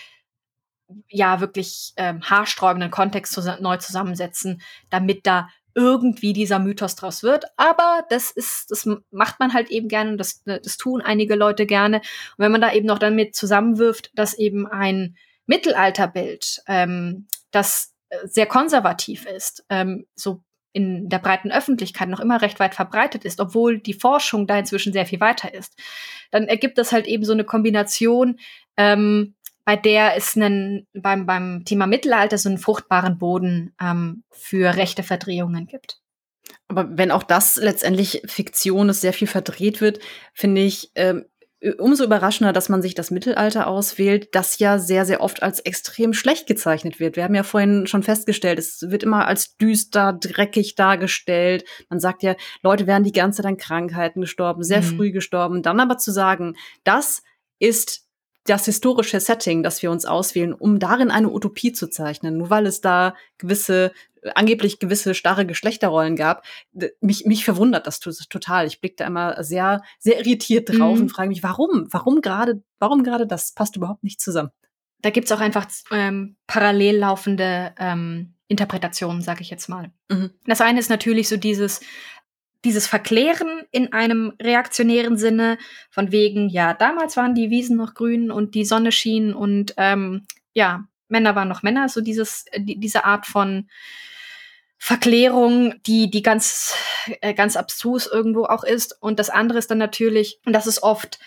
[1.10, 7.46] ja wirklich ähm, haarsträubenden Kontext zus neu zusammensetzen, damit da irgendwie dieser Mythos draus wird.
[7.58, 11.66] Aber das ist, das macht man halt eben gerne und das, das tun einige Leute
[11.66, 11.98] gerne.
[11.98, 12.04] Und
[12.38, 15.18] wenn man da eben noch damit zusammenwirft, dass eben ein
[15.48, 20.42] Mittelalterbild, ähm, das sehr konservativ ist, ähm, so
[20.74, 24.92] in der breiten Öffentlichkeit noch immer recht weit verbreitet ist, obwohl die Forschung da inzwischen
[24.92, 25.74] sehr viel weiter ist,
[26.32, 28.40] dann ergibt das halt eben so eine Kombination,
[28.76, 34.76] ähm, bei der es einen, beim, beim Thema Mittelalter so einen fruchtbaren Boden ähm, für
[34.76, 36.02] rechte Verdrehungen gibt.
[36.68, 40.00] Aber wenn auch das letztendlich Fiktion ist, sehr viel verdreht wird,
[40.34, 41.26] finde ich, ähm,
[41.78, 46.14] umso überraschender, dass man sich das Mittelalter auswählt, das ja sehr, sehr oft als extrem
[46.14, 47.16] schlecht gezeichnet wird.
[47.16, 51.66] Wir haben ja vorhin schon festgestellt, es wird immer als düster, dreckig dargestellt.
[51.90, 54.98] Man sagt ja, Leute werden die ganze Zeit an Krankheiten gestorben, sehr mhm.
[54.98, 55.64] früh gestorben.
[55.64, 57.24] Dann aber zu sagen, das
[57.60, 58.05] ist
[58.46, 62.66] das historische Setting, das wir uns auswählen, um darin eine Utopie zu zeichnen, nur weil
[62.66, 63.92] es da gewisse
[64.34, 66.44] angeblich gewisse starre Geschlechterrollen gab.
[67.02, 68.66] Mich, mich verwundert das total.
[68.66, 71.04] Ich blicke da immer sehr, sehr irritiert drauf mhm.
[71.04, 71.88] und frage mich, warum?
[71.92, 73.54] Warum gerade, warum gerade das?
[73.54, 74.50] Passt überhaupt nicht zusammen.
[75.02, 79.92] Da gibt's auch einfach ähm, parallel laufende ähm, Interpretationen, sage ich jetzt mal.
[80.10, 80.32] Mhm.
[80.46, 81.82] Das eine ist natürlich so dieses,
[82.66, 85.58] dieses Verklären in einem reaktionären Sinne,
[85.90, 90.26] von wegen, ja, damals waren die Wiesen noch grün und die Sonne schien und ähm,
[90.54, 93.70] ja, Männer waren noch Männer, so dieses, die, diese Art von
[94.78, 96.76] Verklärung, die, die ganz,
[97.22, 99.02] äh, ganz abstrus irgendwo auch ist.
[99.02, 101.20] Und das andere ist dann natürlich, und das ist oft,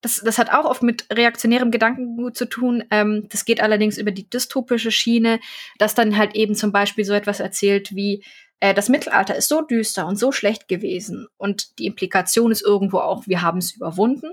[0.00, 2.84] das, das hat auch oft mit reaktionärem Gedankengut zu tun.
[2.90, 5.40] Ähm, das geht allerdings über die dystopische Schiene,
[5.78, 8.22] dass dann halt eben zum Beispiel so etwas erzählt wie,
[8.60, 12.98] äh, das Mittelalter ist so düster und so schlecht gewesen und die Implikation ist irgendwo
[12.98, 14.32] auch, wir haben es überwunden,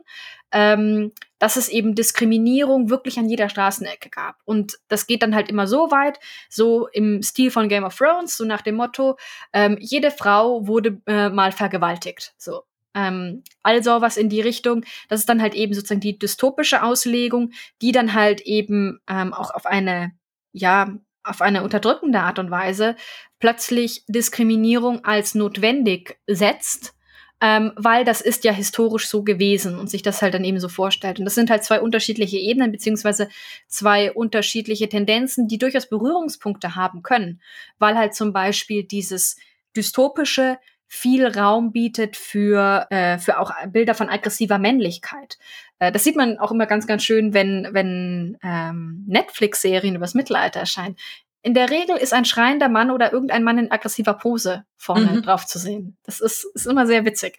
[0.52, 4.38] ähm, dass es eben Diskriminierung wirklich an jeder Straßenecke gab.
[4.46, 6.20] Und das geht dann halt immer so weit,
[6.50, 9.18] so im Stil von Game of Thrones, so nach dem Motto,
[9.52, 12.34] ähm, jede Frau wurde äh, mal vergewaltigt.
[12.38, 12.64] So.
[12.96, 17.52] Ähm, also was in die Richtung, das ist dann halt eben sozusagen die dystopische Auslegung,
[17.82, 20.14] die dann halt eben ähm, auch auf eine,
[20.54, 22.96] ja, auf eine unterdrückende Art und Weise
[23.40, 26.94] plötzlich Diskriminierung als notwendig setzt,
[27.42, 30.70] ähm, weil das ist ja historisch so gewesen und sich das halt dann eben so
[30.70, 31.20] vorstellt.
[31.20, 33.28] Und das sind halt zwei unterschiedliche Ebenen beziehungsweise
[33.68, 37.42] zwei unterschiedliche Tendenzen, die durchaus Berührungspunkte haben können,
[37.80, 39.36] weil halt zum Beispiel dieses
[39.76, 40.58] dystopische
[40.94, 45.40] viel Raum bietet für, äh, für auch Bilder von aggressiver Männlichkeit.
[45.80, 50.60] Äh, das sieht man auch immer ganz, ganz schön, wenn, wenn ähm, Netflix-Serien übers Mittelalter
[50.60, 50.96] erscheinen.
[51.42, 55.22] In der Regel ist ein schreiender Mann oder irgendein Mann in aggressiver Pose vorne mhm.
[55.24, 55.98] drauf zu sehen.
[56.04, 57.38] Das ist, ist immer sehr witzig.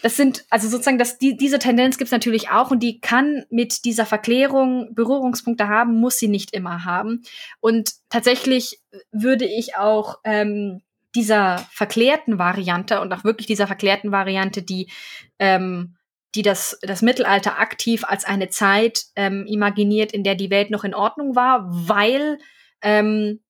[0.00, 3.44] Das sind, also sozusagen, dass die, diese Tendenz gibt es natürlich auch und die kann
[3.50, 7.22] mit dieser Verklärung Berührungspunkte haben, muss sie nicht immer haben.
[7.60, 8.80] Und tatsächlich
[9.12, 10.80] würde ich auch ähm,
[11.14, 14.90] dieser verklärten Variante und auch wirklich dieser verklärten Variante, die
[15.38, 15.96] ähm,
[16.34, 20.84] die das, das Mittelalter aktiv als eine Zeit ähm, imaginiert, in der die Welt noch
[20.84, 22.38] in Ordnung war, weil
[22.82, 23.40] ähm,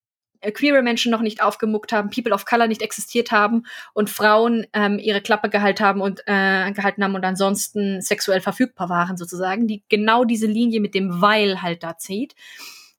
[0.41, 4.67] äh, queere Menschen noch nicht aufgemuckt haben, People of Color nicht existiert haben und Frauen
[4.73, 9.67] ähm, ihre Klappe gehalten haben und äh, gehalten haben und ansonsten sexuell verfügbar waren sozusagen,
[9.67, 12.35] die genau diese Linie mit dem Weil halt da zieht.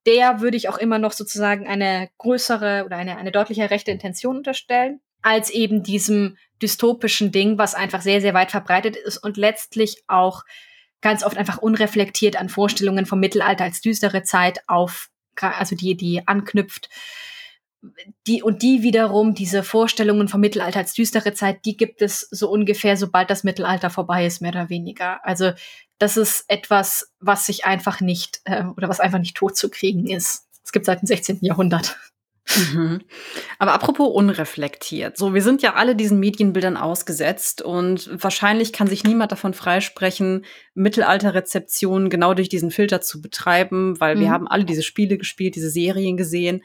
[0.06, 4.38] Der würde ich auch immer noch sozusagen eine größere oder eine, eine deutliche rechte Intention
[4.38, 10.04] unterstellen, als eben diesem dystopischen Ding, was einfach sehr, sehr weit verbreitet ist und letztlich
[10.08, 10.44] auch
[11.02, 16.28] ganz oft einfach unreflektiert an Vorstellungen vom Mittelalter als düstere Zeit auf also die, die
[16.28, 16.90] anknüpft.
[18.26, 22.50] Die, und die wiederum, diese Vorstellungen vom Mittelalter als düstere Zeit, die gibt es so
[22.50, 25.24] ungefähr, sobald das Mittelalter vorbei ist, mehr oder weniger.
[25.24, 25.52] Also
[25.98, 30.08] das ist etwas, was sich einfach nicht, äh, oder was einfach nicht tot zu kriegen
[30.08, 30.48] ist.
[30.64, 31.40] Es gibt seit dem 16.
[31.42, 31.98] Jahrhundert.
[32.74, 33.02] Mhm.
[33.58, 35.18] Aber apropos unreflektiert.
[35.18, 40.46] So, wir sind ja alle diesen Medienbildern ausgesetzt und wahrscheinlich kann sich niemand davon freisprechen,
[40.76, 44.20] Mittelalterrezeptionen genau durch diesen Filter zu betreiben, weil mhm.
[44.20, 46.62] wir haben alle diese Spiele gespielt, diese Serien gesehen.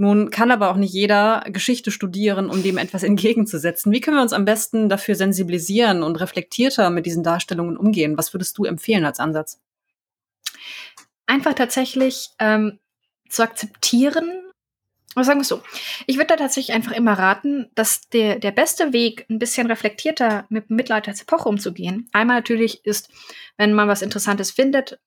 [0.00, 3.92] Nun kann aber auch nicht jeder Geschichte studieren, um dem etwas entgegenzusetzen.
[3.92, 8.16] Wie können wir uns am besten dafür sensibilisieren und reflektierter mit diesen Darstellungen umgehen?
[8.16, 9.60] Was würdest du empfehlen als Ansatz?
[11.26, 12.78] Einfach tatsächlich ähm,
[13.28, 14.40] zu akzeptieren,
[15.14, 15.60] aber sagen wir so,
[16.06, 20.46] ich würde da tatsächlich einfach immer raten, dass der, der beste Weg, ein bisschen reflektierter
[20.48, 23.10] mit dem Mittelaltersepoche umzugehen, einmal natürlich ist,
[23.58, 24.98] wenn man was Interessantes findet,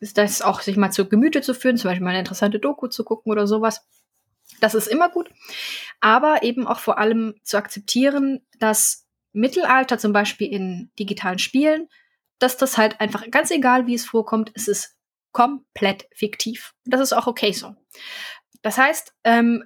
[0.00, 2.86] ist das auch sich mal zu Gemüte zu führen, zum Beispiel mal eine interessante Doku
[2.86, 3.84] zu gucken oder sowas.
[4.60, 5.30] Das ist immer gut.
[6.00, 11.88] Aber eben auch vor allem zu akzeptieren, dass Mittelalter zum Beispiel in digitalen Spielen,
[12.38, 14.96] dass das halt einfach, ganz egal wie es vorkommt, es ist
[15.32, 16.74] komplett fiktiv.
[16.84, 17.74] Das ist auch okay so.
[18.62, 19.64] Das heißt, ähm,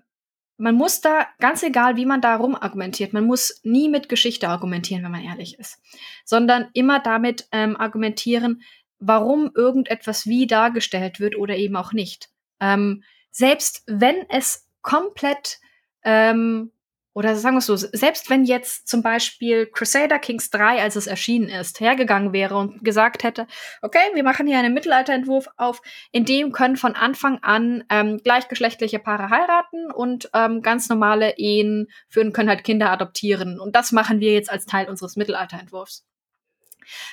[0.58, 4.48] man muss da, ganz egal, wie man da rum argumentiert, man muss nie mit Geschichte
[4.48, 5.80] argumentieren, wenn man ehrlich ist,
[6.24, 8.62] sondern immer damit ähm, argumentieren,
[8.98, 12.30] warum irgendetwas wie dargestellt wird oder eben auch nicht.
[12.60, 15.58] Ähm, selbst wenn es komplett
[16.04, 16.72] ähm,
[17.14, 21.06] oder sagen wir es so, selbst wenn jetzt zum Beispiel Crusader Kings 3, als es
[21.06, 23.46] erschienen ist, hergegangen wäre und gesagt hätte,
[23.82, 28.98] okay, wir machen hier einen Mittelalterentwurf auf, in dem können von Anfang an ähm, gleichgeschlechtliche
[28.98, 33.60] Paare heiraten und ähm, ganz normale Ehen führen, können halt Kinder adoptieren.
[33.60, 36.06] Und das machen wir jetzt als Teil unseres Mittelalterentwurfs.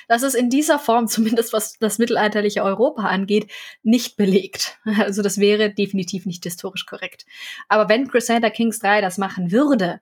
[0.08, 3.50] Das ist in dieser Form, zumindest was das mittelalterliche Europa angeht,
[3.82, 4.78] nicht belegt.
[5.00, 7.24] Also das wäre definitiv nicht historisch korrekt.
[7.68, 10.00] Aber wenn Crusader Kings 3 das machen würde,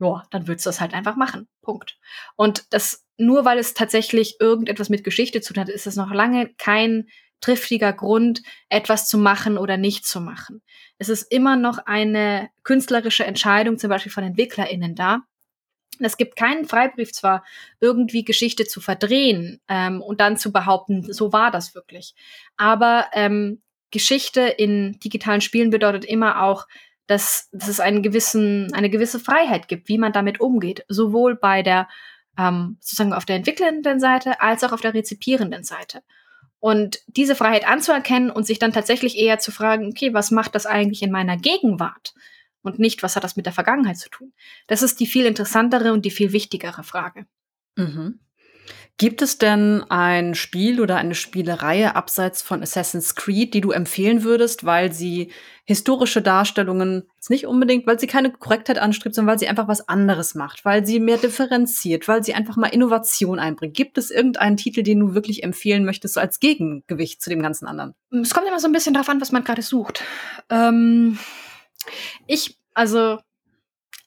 [0.00, 1.48] ja, dann würdest du das halt einfach machen.
[1.62, 1.98] Punkt.
[2.36, 6.12] Und das, nur weil es tatsächlich irgendetwas mit Geschichte zu tun hat, ist es noch
[6.12, 7.08] lange kein
[7.40, 10.62] triftiger Grund, etwas zu machen oder nicht zu machen.
[10.98, 15.22] Es ist immer noch eine künstlerische Entscheidung, zum Beispiel von EntwicklerInnen da,
[16.00, 17.44] es gibt keinen Freibrief zwar,
[17.80, 22.14] irgendwie Geschichte zu verdrehen ähm, und dann zu behaupten, so war das wirklich.
[22.56, 23.60] Aber ähm,
[23.90, 26.66] Geschichte in digitalen Spielen bedeutet immer auch,
[27.06, 30.84] dass, dass es einen gewissen, eine gewisse Freiheit gibt, wie man damit umgeht.
[30.88, 31.88] Sowohl bei der,
[32.38, 36.02] ähm, sozusagen auf der entwickelnden Seite als auch auf der rezipierenden Seite.
[36.60, 40.66] Und diese Freiheit anzuerkennen und sich dann tatsächlich eher zu fragen, okay, was macht das
[40.66, 42.12] eigentlich in meiner Gegenwart?
[42.62, 44.32] Und nicht, was hat das mit der Vergangenheit zu tun?
[44.66, 47.26] Das ist die viel interessantere und die viel wichtigere Frage.
[47.76, 48.20] Mhm.
[49.00, 54.24] Gibt es denn ein Spiel oder eine Spielereihe abseits von Assassin's Creed, die du empfehlen
[54.24, 55.30] würdest, weil sie
[55.64, 59.88] historische Darstellungen, jetzt nicht unbedingt, weil sie keine Korrektheit anstrebt, sondern weil sie einfach was
[59.88, 63.76] anderes macht, weil sie mehr differenziert, weil sie einfach mal Innovation einbringt?
[63.76, 67.68] Gibt es irgendeinen Titel, den du wirklich empfehlen möchtest, so als Gegengewicht zu dem ganzen
[67.68, 67.94] anderen?
[68.10, 70.02] Es kommt immer so ein bisschen darauf an, was man gerade sucht.
[70.50, 71.18] Ähm
[72.26, 73.18] ich, also,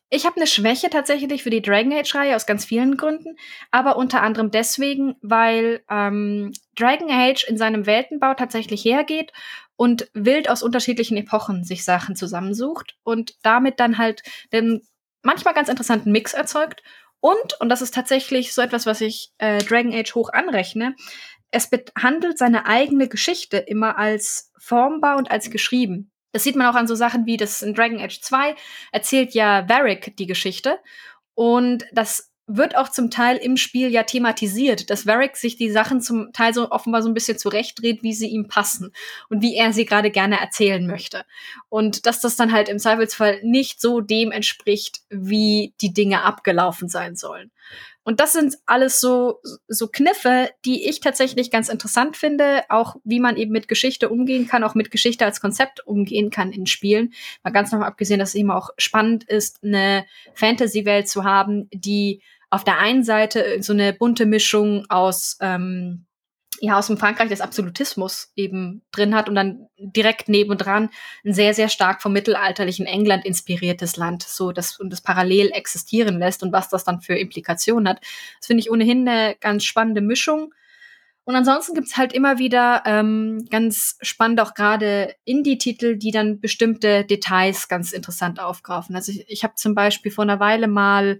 [0.10, 3.38] ich habe eine Schwäche tatsächlich für die Dragon Age-Reihe aus ganz vielen Gründen,
[3.72, 9.32] aber unter anderem deswegen, weil ähm, Dragon Age in seinem Weltenbau tatsächlich hergeht
[9.78, 14.82] und wild aus unterschiedlichen Epochen sich Sachen zusammensucht und damit dann halt den
[15.22, 16.84] manchmal ganz interessanten Mix erzeugt.
[17.22, 20.96] Und, und das ist tatsächlich so etwas, was ich äh, Dragon Age hoch anrechne,
[21.52, 26.12] es behandelt seine eigene Geschichte immer als formbar und als geschrieben.
[26.32, 28.56] Das sieht man auch an so Sachen wie das in Dragon Age 2
[28.92, 30.80] erzählt ja Varric die Geschichte.
[31.36, 36.02] Und das wird auch zum Teil im Spiel ja thematisiert, dass Varric sich die Sachen
[36.02, 38.92] zum Teil so offenbar so ein bisschen zurechtdreht, wie sie ihm passen
[39.30, 41.24] und wie er sie gerade gerne erzählen möchte.
[41.70, 46.90] Und dass das dann halt im Zweifelsfall nicht so dem entspricht, wie die Dinge abgelaufen
[46.90, 47.52] sein sollen.
[48.04, 53.20] Und das sind alles so, so Kniffe, die ich tatsächlich ganz interessant finde, auch wie
[53.20, 57.14] man eben mit Geschichte umgehen kann, auch mit Geschichte als Konzept umgehen kann in Spielen.
[57.44, 62.24] Mal ganz noch abgesehen, dass es eben auch spannend ist, eine Fantasy-Welt zu haben, die
[62.50, 66.06] auf der einen Seite so eine bunte Mischung aus ähm,
[66.62, 70.90] ja aus dem Frankreich des Absolutismus eben drin hat und dann direkt nebendran
[71.26, 76.20] ein sehr sehr stark vom mittelalterlichen England inspiriertes Land, so das und das parallel existieren
[76.20, 78.02] lässt und was das dann für Implikationen hat.
[78.40, 80.54] Das finde ich ohnehin eine ganz spannende Mischung.
[81.24, 87.06] Und ansonsten gibt's halt immer wieder ähm, ganz spannend auch gerade Indie-Titel, die dann bestimmte
[87.06, 88.96] Details ganz interessant aufgreifen.
[88.96, 91.20] Also ich, ich habe zum Beispiel vor einer Weile mal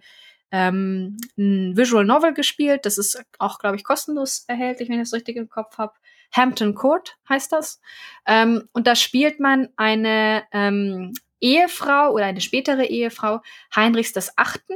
[0.52, 2.86] ähm, ein Visual Novel gespielt.
[2.86, 5.94] Das ist auch, glaube ich, kostenlos erhältlich, wenn ich das richtig im Kopf habe.
[6.34, 7.82] Hampton Court heißt das.
[8.26, 13.42] Ähm, und da spielt man eine ähm, Ehefrau oder eine spätere Ehefrau
[13.76, 14.76] Heinrichs des Achten.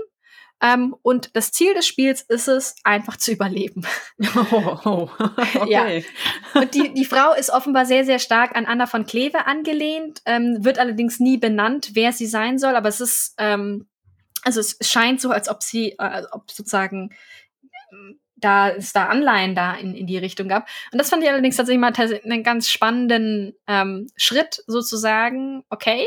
[0.61, 3.85] Ähm, und das Ziel des Spiels ist es, einfach zu überleben.
[4.35, 5.09] Oh, oh.
[5.55, 6.05] Okay.
[6.53, 6.61] Ja.
[6.61, 10.63] Und die, die Frau ist offenbar sehr, sehr stark an Anna von Kleve angelehnt, ähm,
[10.63, 13.87] wird allerdings nie benannt, wer sie sein soll, aber es ist ähm,
[14.45, 17.09] also es scheint so, als ob sie, äh, ob sozusagen
[18.35, 20.67] da es da Anleihen da in, in die Richtung gab.
[20.91, 26.05] Und das fand ich allerdings tatsächlich mal einen ganz spannenden ähm, Schritt, sozusagen, okay,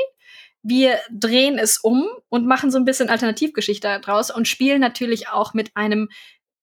[0.63, 5.55] wir drehen es um und machen so ein bisschen Alternativgeschichte daraus und spielen natürlich auch
[5.55, 6.09] mit einem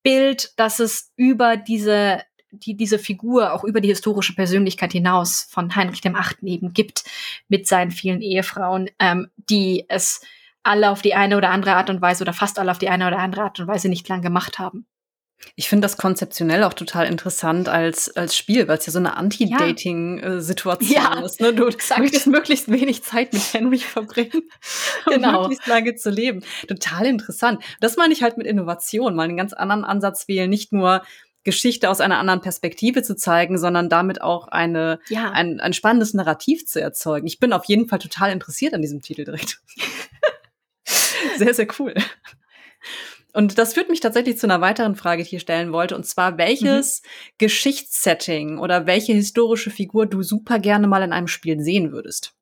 [0.04, 2.22] Bild, dass es über diese
[2.52, 7.04] die diese Figur auch über die historische Persönlichkeit hinaus von Heinrich dem Achten eben gibt
[7.50, 10.22] mit seinen vielen Ehefrauen, ähm, die es
[10.66, 13.08] alle auf die eine oder andere Art und Weise oder fast alle auf die eine
[13.08, 14.86] oder andere Art und Weise nicht lang gemacht haben.
[15.56, 19.18] Ich finde das konzeptionell auch total interessant als, als Spiel, weil es ja so eine
[19.18, 21.20] Anti-Dating-Situation ja.
[21.20, 21.42] ist.
[21.42, 21.54] Ne?
[21.54, 22.00] Du exakt.
[22.00, 24.50] möchtest möglichst wenig Zeit mit Henry verbringen,
[25.06, 25.42] um genau.
[25.42, 26.42] möglichst lange zu leben.
[26.68, 27.62] Total interessant.
[27.80, 30.50] Das meine ich halt mit Innovation, mal einen ganz anderen Ansatz wählen.
[30.50, 31.04] Nicht nur
[31.44, 35.32] Geschichte aus einer anderen Perspektive zu zeigen, sondern damit auch eine, ja.
[35.32, 37.28] ein, ein spannendes Narrativ zu erzeugen.
[37.28, 39.60] Ich bin auf jeden Fall total interessiert an diesem Titel direkt.
[41.38, 41.94] sehr, sehr cool.
[43.34, 46.06] Und das führt mich tatsächlich zu einer weiteren Frage, die ich hier stellen wollte, und
[46.06, 47.08] zwar, welches mhm.
[47.40, 52.34] Geschichtssetting oder welche historische Figur du super gerne mal in einem Spiel sehen würdest?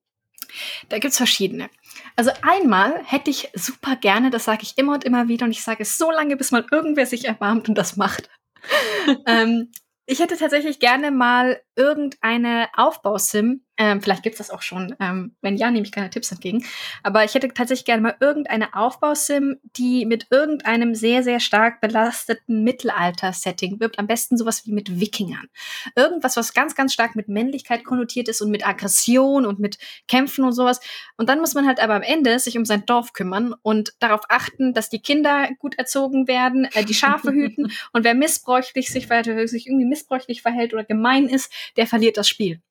[0.90, 1.70] Da gibt's verschiedene.
[2.16, 5.64] Also einmal hätte ich super gerne, das sage ich immer und immer wieder, und ich
[5.64, 8.30] sage es so lange, bis mal irgendwer sich erbarmt und das macht.
[9.26, 9.72] ähm,
[10.06, 14.96] ich hätte tatsächlich gerne mal irgendeine Aufbausim ähm, vielleicht gibt's das auch schon.
[15.00, 16.64] Ähm, wenn ja, nehme ich keine Tipps entgegen.
[17.02, 22.64] Aber ich hätte tatsächlich gerne mal irgendeine Aufbausim, die mit irgendeinem sehr, sehr stark belasteten
[22.64, 23.98] Mittelalter-Setting wirbt.
[23.98, 25.48] Am besten sowas wie mit Wikingern.
[25.96, 30.46] Irgendwas, was ganz, ganz stark mit Männlichkeit konnotiert ist und mit Aggression und mit Kämpfen
[30.46, 30.80] und sowas.
[31.18, 34.22] Und dann muss man halt aber am Ende sich um sein Dorf kümmern und darauf
[34.30, 37.72] achten, dass die Kinder gut erzogen werden, äh, die Schafe hüten.
[37.92, 39.08] Und wer missbräuchlich sich
[39.48, 42.62] sich irgendwie missbräuchlich verhält oder gemein ist, der verliert das Spiel.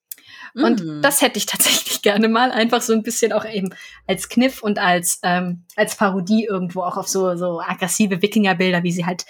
[0.54, 1.02] Und mhm.
[1.02, 3.70] das hätte ich tatsächlich gerne mal, einfach so ein bisschen auch eben
[4.06, 8.92] als Kniff und als, ähm, als Parodie irgendwo auch auf so, so aggressive Wikingerbilder, wie
[8.92, 9.24] sie halt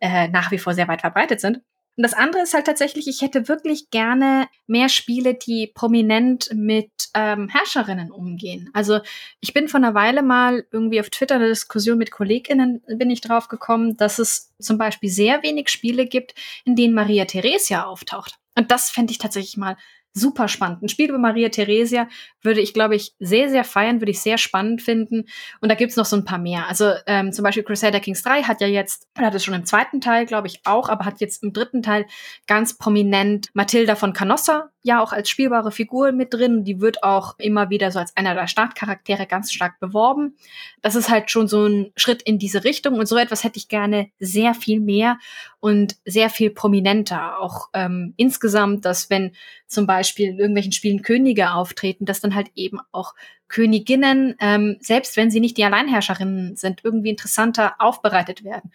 [0.00, 1.60] äh, nach wie vor sehr weit verbreitet sind.
[1.96, 6.90] Und das andere ist halt tatsächlich, ich hätte wirklich gerne mehr Spiele, die prominent mit
[7.12, 8.70] ähm, Herrscherinnen umgehen.
[8.72, 9.00] Also
[9.40, 13.20] ich bin vor einer Weile mal irgendwie auf Twitter eine Diskussion mit KollegInnen bin ich
[13.20, 18.38] drauf gekommen, dass es zum Beispiel sehr wenig Spiele gibt, in denen Maria Theresia auftaucht.
[18.56, 19.76] Und das fände ich tatsächlich mal
[20.12, 20.82] super spannend.
[20.82, 22.08] Ein Spiel über Maria Theresia
[22.42, 25.24] würde ich, glaube ich, sehr, sehr feiern, würde ich sehr spannend finden.
[25.60, 26.68] Und da gibt's noch so ein paar mehr.
[26.68, 30.00] Also ähm, zum Beispiel Crusader Kings 3 hat ja jetzt, hat es schon im zweiten
[30.00, 32.06] Teil, glaube ich, auch, aber hat jetzt im dritten Teil
[32.46, 36.64] ganz prominent Matilda von Canossa ja auch als spielbare Figur mit drin.
[36.64, 40.36] Die wird auch immer wieder so als einer der Startcharaktere ganz stark beworben.
[40.80, 43.68] Das ist halt schon so ein Schritt in diese Richtung und so etwas hätte ich
[43.68, 45.18] gerne sehr viel mehr
[45.60, 47.38] und sehr viel prominenter.
[47.38, 49.32] Auch ähm, insgesamt, dass wenn
[49.66, 53.14] zum Beispiel in irgendwelchen Spielen Könige auftreten, dass dann halt eben auch
[53.48, 58.72] Königinnen, ähm, selbst wenn sie nicht die Alleinherrscherinnen sind, irgendwie interessanter aufbereitet werden.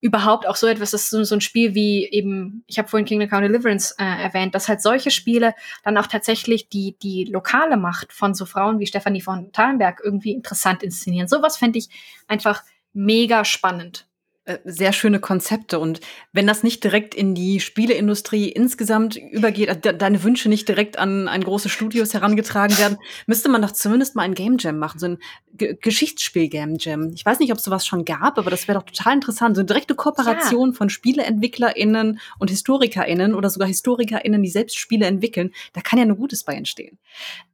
[0.00, 3.06] Überhaupt auch so etwas, das ist so, so ein Spiel wie eben, ich habe vorhin
[3.06, 7.76] Kingdom Come Deliverance äh, erwähnt, dass halt solche Spiele dann auch tatsächlich die, die lokale
[7.76, 11.26] Macht von so Frauen wie Stefanie von Thalenberg irgendwie interessant inszenieren.
[11.26, 11.88] Sowas fände ich
[12.28, 14.08] einfach mega spannend.
[14.48, 15.78] Äh, sehr schöne Konzepte.
[15.78, 16.00] Und
[16.32, 20.98] wenn das nicht direkt in die Spieleindustrie insgesamt übergeht, also de deine Wünsche nicht direkt
[20.98, 22.96] an, an große Studios herangetragen werden,
[23.26, 25.18] müsste man doch zumindest mal ein Game Jam machen, so ein
[25.58, 27.12] G Geschichtsspiel-Game Jam.
[27.14, 29.56] Ich weiß nicht, ob es sowas schon gab, aber das wäre doch total interessant.
[29.56, 30.74] So eine direkte Kooperation ja.
[30.74, 35.52] von SpieleentwicklerInnen und HistorikerInnen oder sogar HistorikerInnen, die selbst Spiele entwickeln.
[35.72, 36.98] Da kann ja nur Gutes bei entstehen.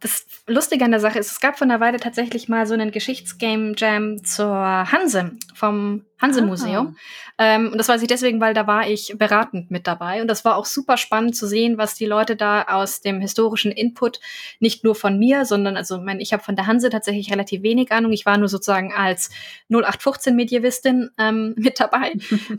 [0.01, 2.91] Das Lustige an der Sache ist, es gab von der Weile tatsächlich mal so einen
[2.91, 6.97] Geschichtsgame Jam zur Hanse vom Hanse-Museum.
[7.37, 7.55] Ah.
[7.57, 10.23] Ähm, und das weiß ich deswegen, weil da war ich beratend mit dabei.
[10.23, 13.73] Und das war auch super spannend zu sehen, was die Leute da aus dem historischen
[13.73, 14.21] Input,
[14.61, 17.91] nicht nur von mir, sondern, also mein, ich habe von der Hanse tatsächlich relativ wenig
[17.95, 18.13] Ahnung.
[18.13, 19.31] Ich war nur sozusagen als
[19.71, 22.13] 0815-Medievistin ähm, mit dabei.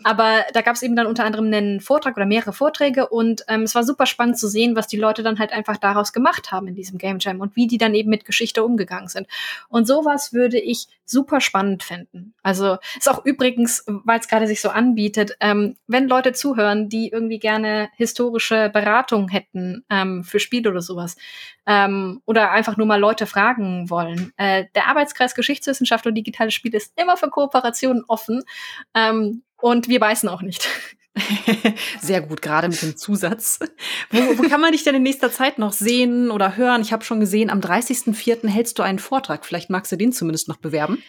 [0.04, 3.08] Aber da gab es eben dann unter anderem einen Vortrag oder mehrere Vorträge.
[3.08, 6.14] Und ähm, es war super spannend zu sehen, was die Leute dann halt einfach daraus
[6.14, 9.28] gemacht haben in diesem Game Jam und wie die dann eben mit Geschichte umgegangen sind.
[9.70, 12.34] Und sowas würde ich super spannend finden.
[12.42, 17.10] Also ist auch übrigens, weil es gerade sich so anbietet, ähm, wenn Leute zuhören, die
[17.10, 21.16] irgendwie gerne historische Beratung hätten ähm, für Spiele oder sowas
[21.68, 24.34] ähm, oder einfach nur mal Leute fragen wollen.
[24.38, 28.44] Äh, der Arbeitskreis Geschichtswissenschaft und digitale Spiele ist immer für Kooperationen offen
[28.94, 30.68] ähm, und wir beißen auch nicht.
[32.02, 33.60] Sehr gut, gerade mit dem Zusatz.
[34.12, 36.82] Wo, wo kann man dich denn in nächster Zeit noch sehen oder hören?
[36.82, 38.48] Ich habe schon gesehen, am 30.04.
[38.50, 39.46] hältst du einen Vortrag.
[39.46, 41.02] Vielleicht magst du den zumindest noch bewerben.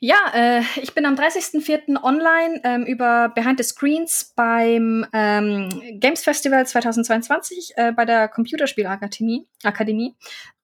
[0.00, 2.02] Ja, äh, ich bin am 30.04.
[2.02, 5.68] online ähm, über Behind the Screens beim ähm,
[6.00, 10.14] Games Festival 2022 äh, bei der Computerspielakademie Akademie,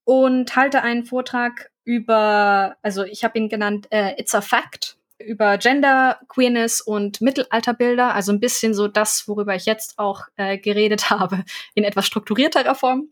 [0.05, 5.59] und halte einen Vortrag über, also ich habe ihn genannt äh, It's a Fact über
[5.59, 11.11] Gender, Queerness und Mittelalterbilder, also ein bisschen so das, worüber ich jetzt auch äh, geredet
[11.11, 11.45] habe,
[11.75, 13.09] in etwas strukturierterer Form.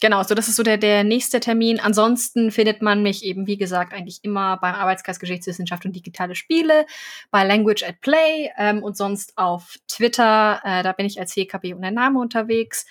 [0.00, 1.78] Genau, so das ist so der, der nächste Termin.
[1.78, 6.86] Ansonsten findet man mich eben, wie gesagt, eigentlich immer beim Arbeitskreis Geschichtswissenschaft und digitale Spiele,
[7.30, 10.60] bei Language at Play ähm, und sonst auf Twitter.
[10.64, 12.84] Äh, da bin ich als HKB und der Name unterwegs.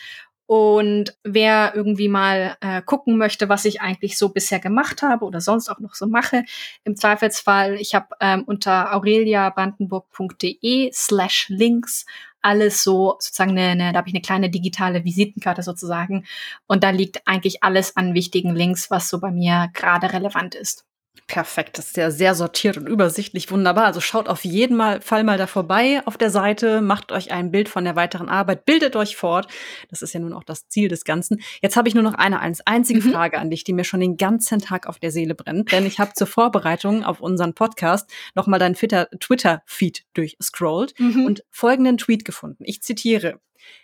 [0.53, 5.39] Und wer irgendwie mal äh, gucken möchte, was ich eigentlich so bisher gemacht habe oder
[5.39, 6.43] sonst auch noch so mache,
[6.83, 12.05] im Zweifelsfall, ich habe ähm, unter aureliabrandenburg.de slash links
[12.41, 16.25] alles so sozusagen eine, eine da habe ich eine kleine digitale Visitenkarte sozusagen
[16.67, 20.83] und da liegt eigentlich alles an wichtigen Links, was so bei mir gerade relevant ist.
[21.31, 23.85] Perfekt, das ist ja sehr sortiert und übersichtlich, wunderbar.
[23.85, 27.69] Also schaut auf jeden Fall mal da vorbei auf der Seite, macht euch ein Bild
[27.69, 29.47] von der weiteren Arbeit, bildet euch fort.
[29.89, 31.39] Das ist ja nun auch das Ziel des Ganzen.
[31.61, 33.13] Jetzt habe ich nur noch eine einzige mhm.
[33.13, 35.99] Frage an dich, die mir schon den ganzen Tag auf der Seele brennt, denn ich
[36.01, 41.25] habe zur Vorbereitung auf unseren Podcast nochmal deinen Twitter-Feed durchscrollt mhm.
[41.25, 42.65] und folgenden Tweet gefunden.
[42.65, 43.39] Ich zitiere.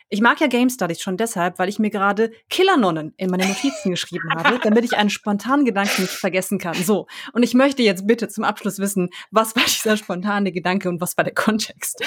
[0.10, 3.92] Ich mag ja Game Studies schon deshalb, weil ich mir gerade Killernonnen in meine Notizen
[3.92, 6.76] geschrieben habe, damit ich einen spontanen Gedanken nicht vergessen kann.
[6.76, 7.08] So.
[7.34, 11.18] Und ich möchte jetzt bitte zum Abschluss wissen, was war dieser spontane Gedanke und was
[11.18, 12.02] war der Kontext?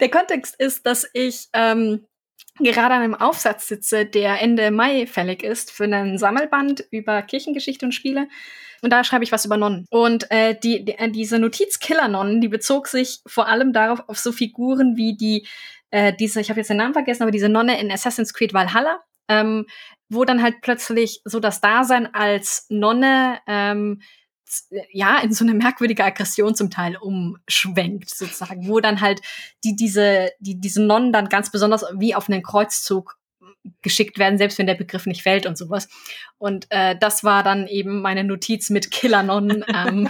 [0.00, 2.06] Der Kontext ist, dass ich ähm,
[2.58, 7.86] gerade an einem Aufsatz sitze, der Ende Mai fällig ist für einen Sammelband über Kirchengeschichte
[7.86, 8.28] und Spiele.
[8.80, 9.86] Und da schreibe ich was über Nonnen.
[9.90, 14.18] Und äh, die, die, äh, diese Notiz Killer-Nonnen, die bezog sich vor allem darauf, auf
[14.18, 15.46] so Figuren wie die
[15.90, 19.00] äh, diese, ich habe jetzt den Namen vergessen, aber diese Nonne in Assassin's Creed Valhalla,
[19.28, 19.66] ähm,
[20.08, 24.00] wo dann halt plötzlich so das Dasein als Nonne ähm,
[24.92, 29.20] ja, in so eine merkwürdige Aggression zum Teil umschwenkt, sozusagen, wo dann halt
[29.64, 33.18] die, diese, die, diese Nonnen dann ganz besonders wie auf einen Kreuzzug
[33.82, 35.88] geschickt werden, selbst wenn der Begriff nicht fällt und sowas.
[36.38, 40.08] Und äh, das war dann eben meine Notiz mit Killernonnen, ähm,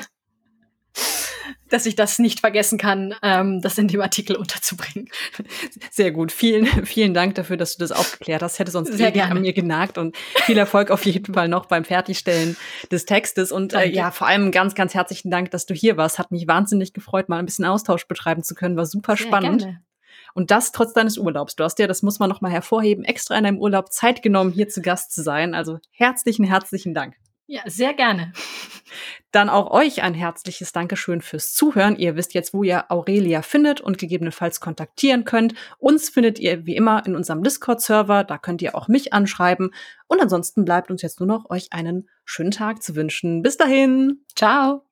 [1.69, 5.09] dass ich das nicht vergessen kann, ähm, das in dem Artikel unterzubringen.
[5.91, 6.33] Sehr gut.
[6.33, 8.59] Vielen, vielen Dank dafür, dass du das aufgeklärt hast.
[8.59, 9.33] Hätte sonst Sehr gerne.
[9.33, 12.57] an mir genagt und viel Erfolg auf jeden Fall noch beim Fertigstellen
[12.91, 13.53] des Textes.
[13.53, 16.19] Und äh, ja, vor allem ganz, ganz herzlichen Dank, dass du hier warst.
[16.19, 18.77] Hat mich wahnsinnig gefreut, mal ein bisschen Austausch betreiben zu können.
[18.77, 19.63] War super Sehr spannend.
[19.63, 19.83] Gerne.
[20.35, 21.57] Und das trotz deines Urlaubs.
[21.57, 24.53] Du hast ja, das muss man noch mal hervorheben, extra in deinem Urlaub Zeit genommen,
[24.53, 25.55] hier zu Gast zu sein.
[25.55, 27.17] Also herzlichen, herzlichen Dank.
[27.51, 28.33] Ja, sehr gerne.
[29.33, 31.97] Dann auch euch ein herzliches Dankeschön fürs Zuhören.
[31.97, 35.55] Ihr wisst jetzt, wo ihr Aurelia findet und gegebenenfalls kontaktieren könnt.
[35.79, 38.25] Uns findet ihr wie immer in unserem Discord-Server.
[38.25, 39.71] Da könnt ihr auch mich anschreiben.
[40.07, 43.43] Und ansonsten bleibt uns jetzt nur noch, euch einen schönen Tag zu wünschen.
[43.43, 44.25] Bis dahin.
[44.37, 44.88] Ciao.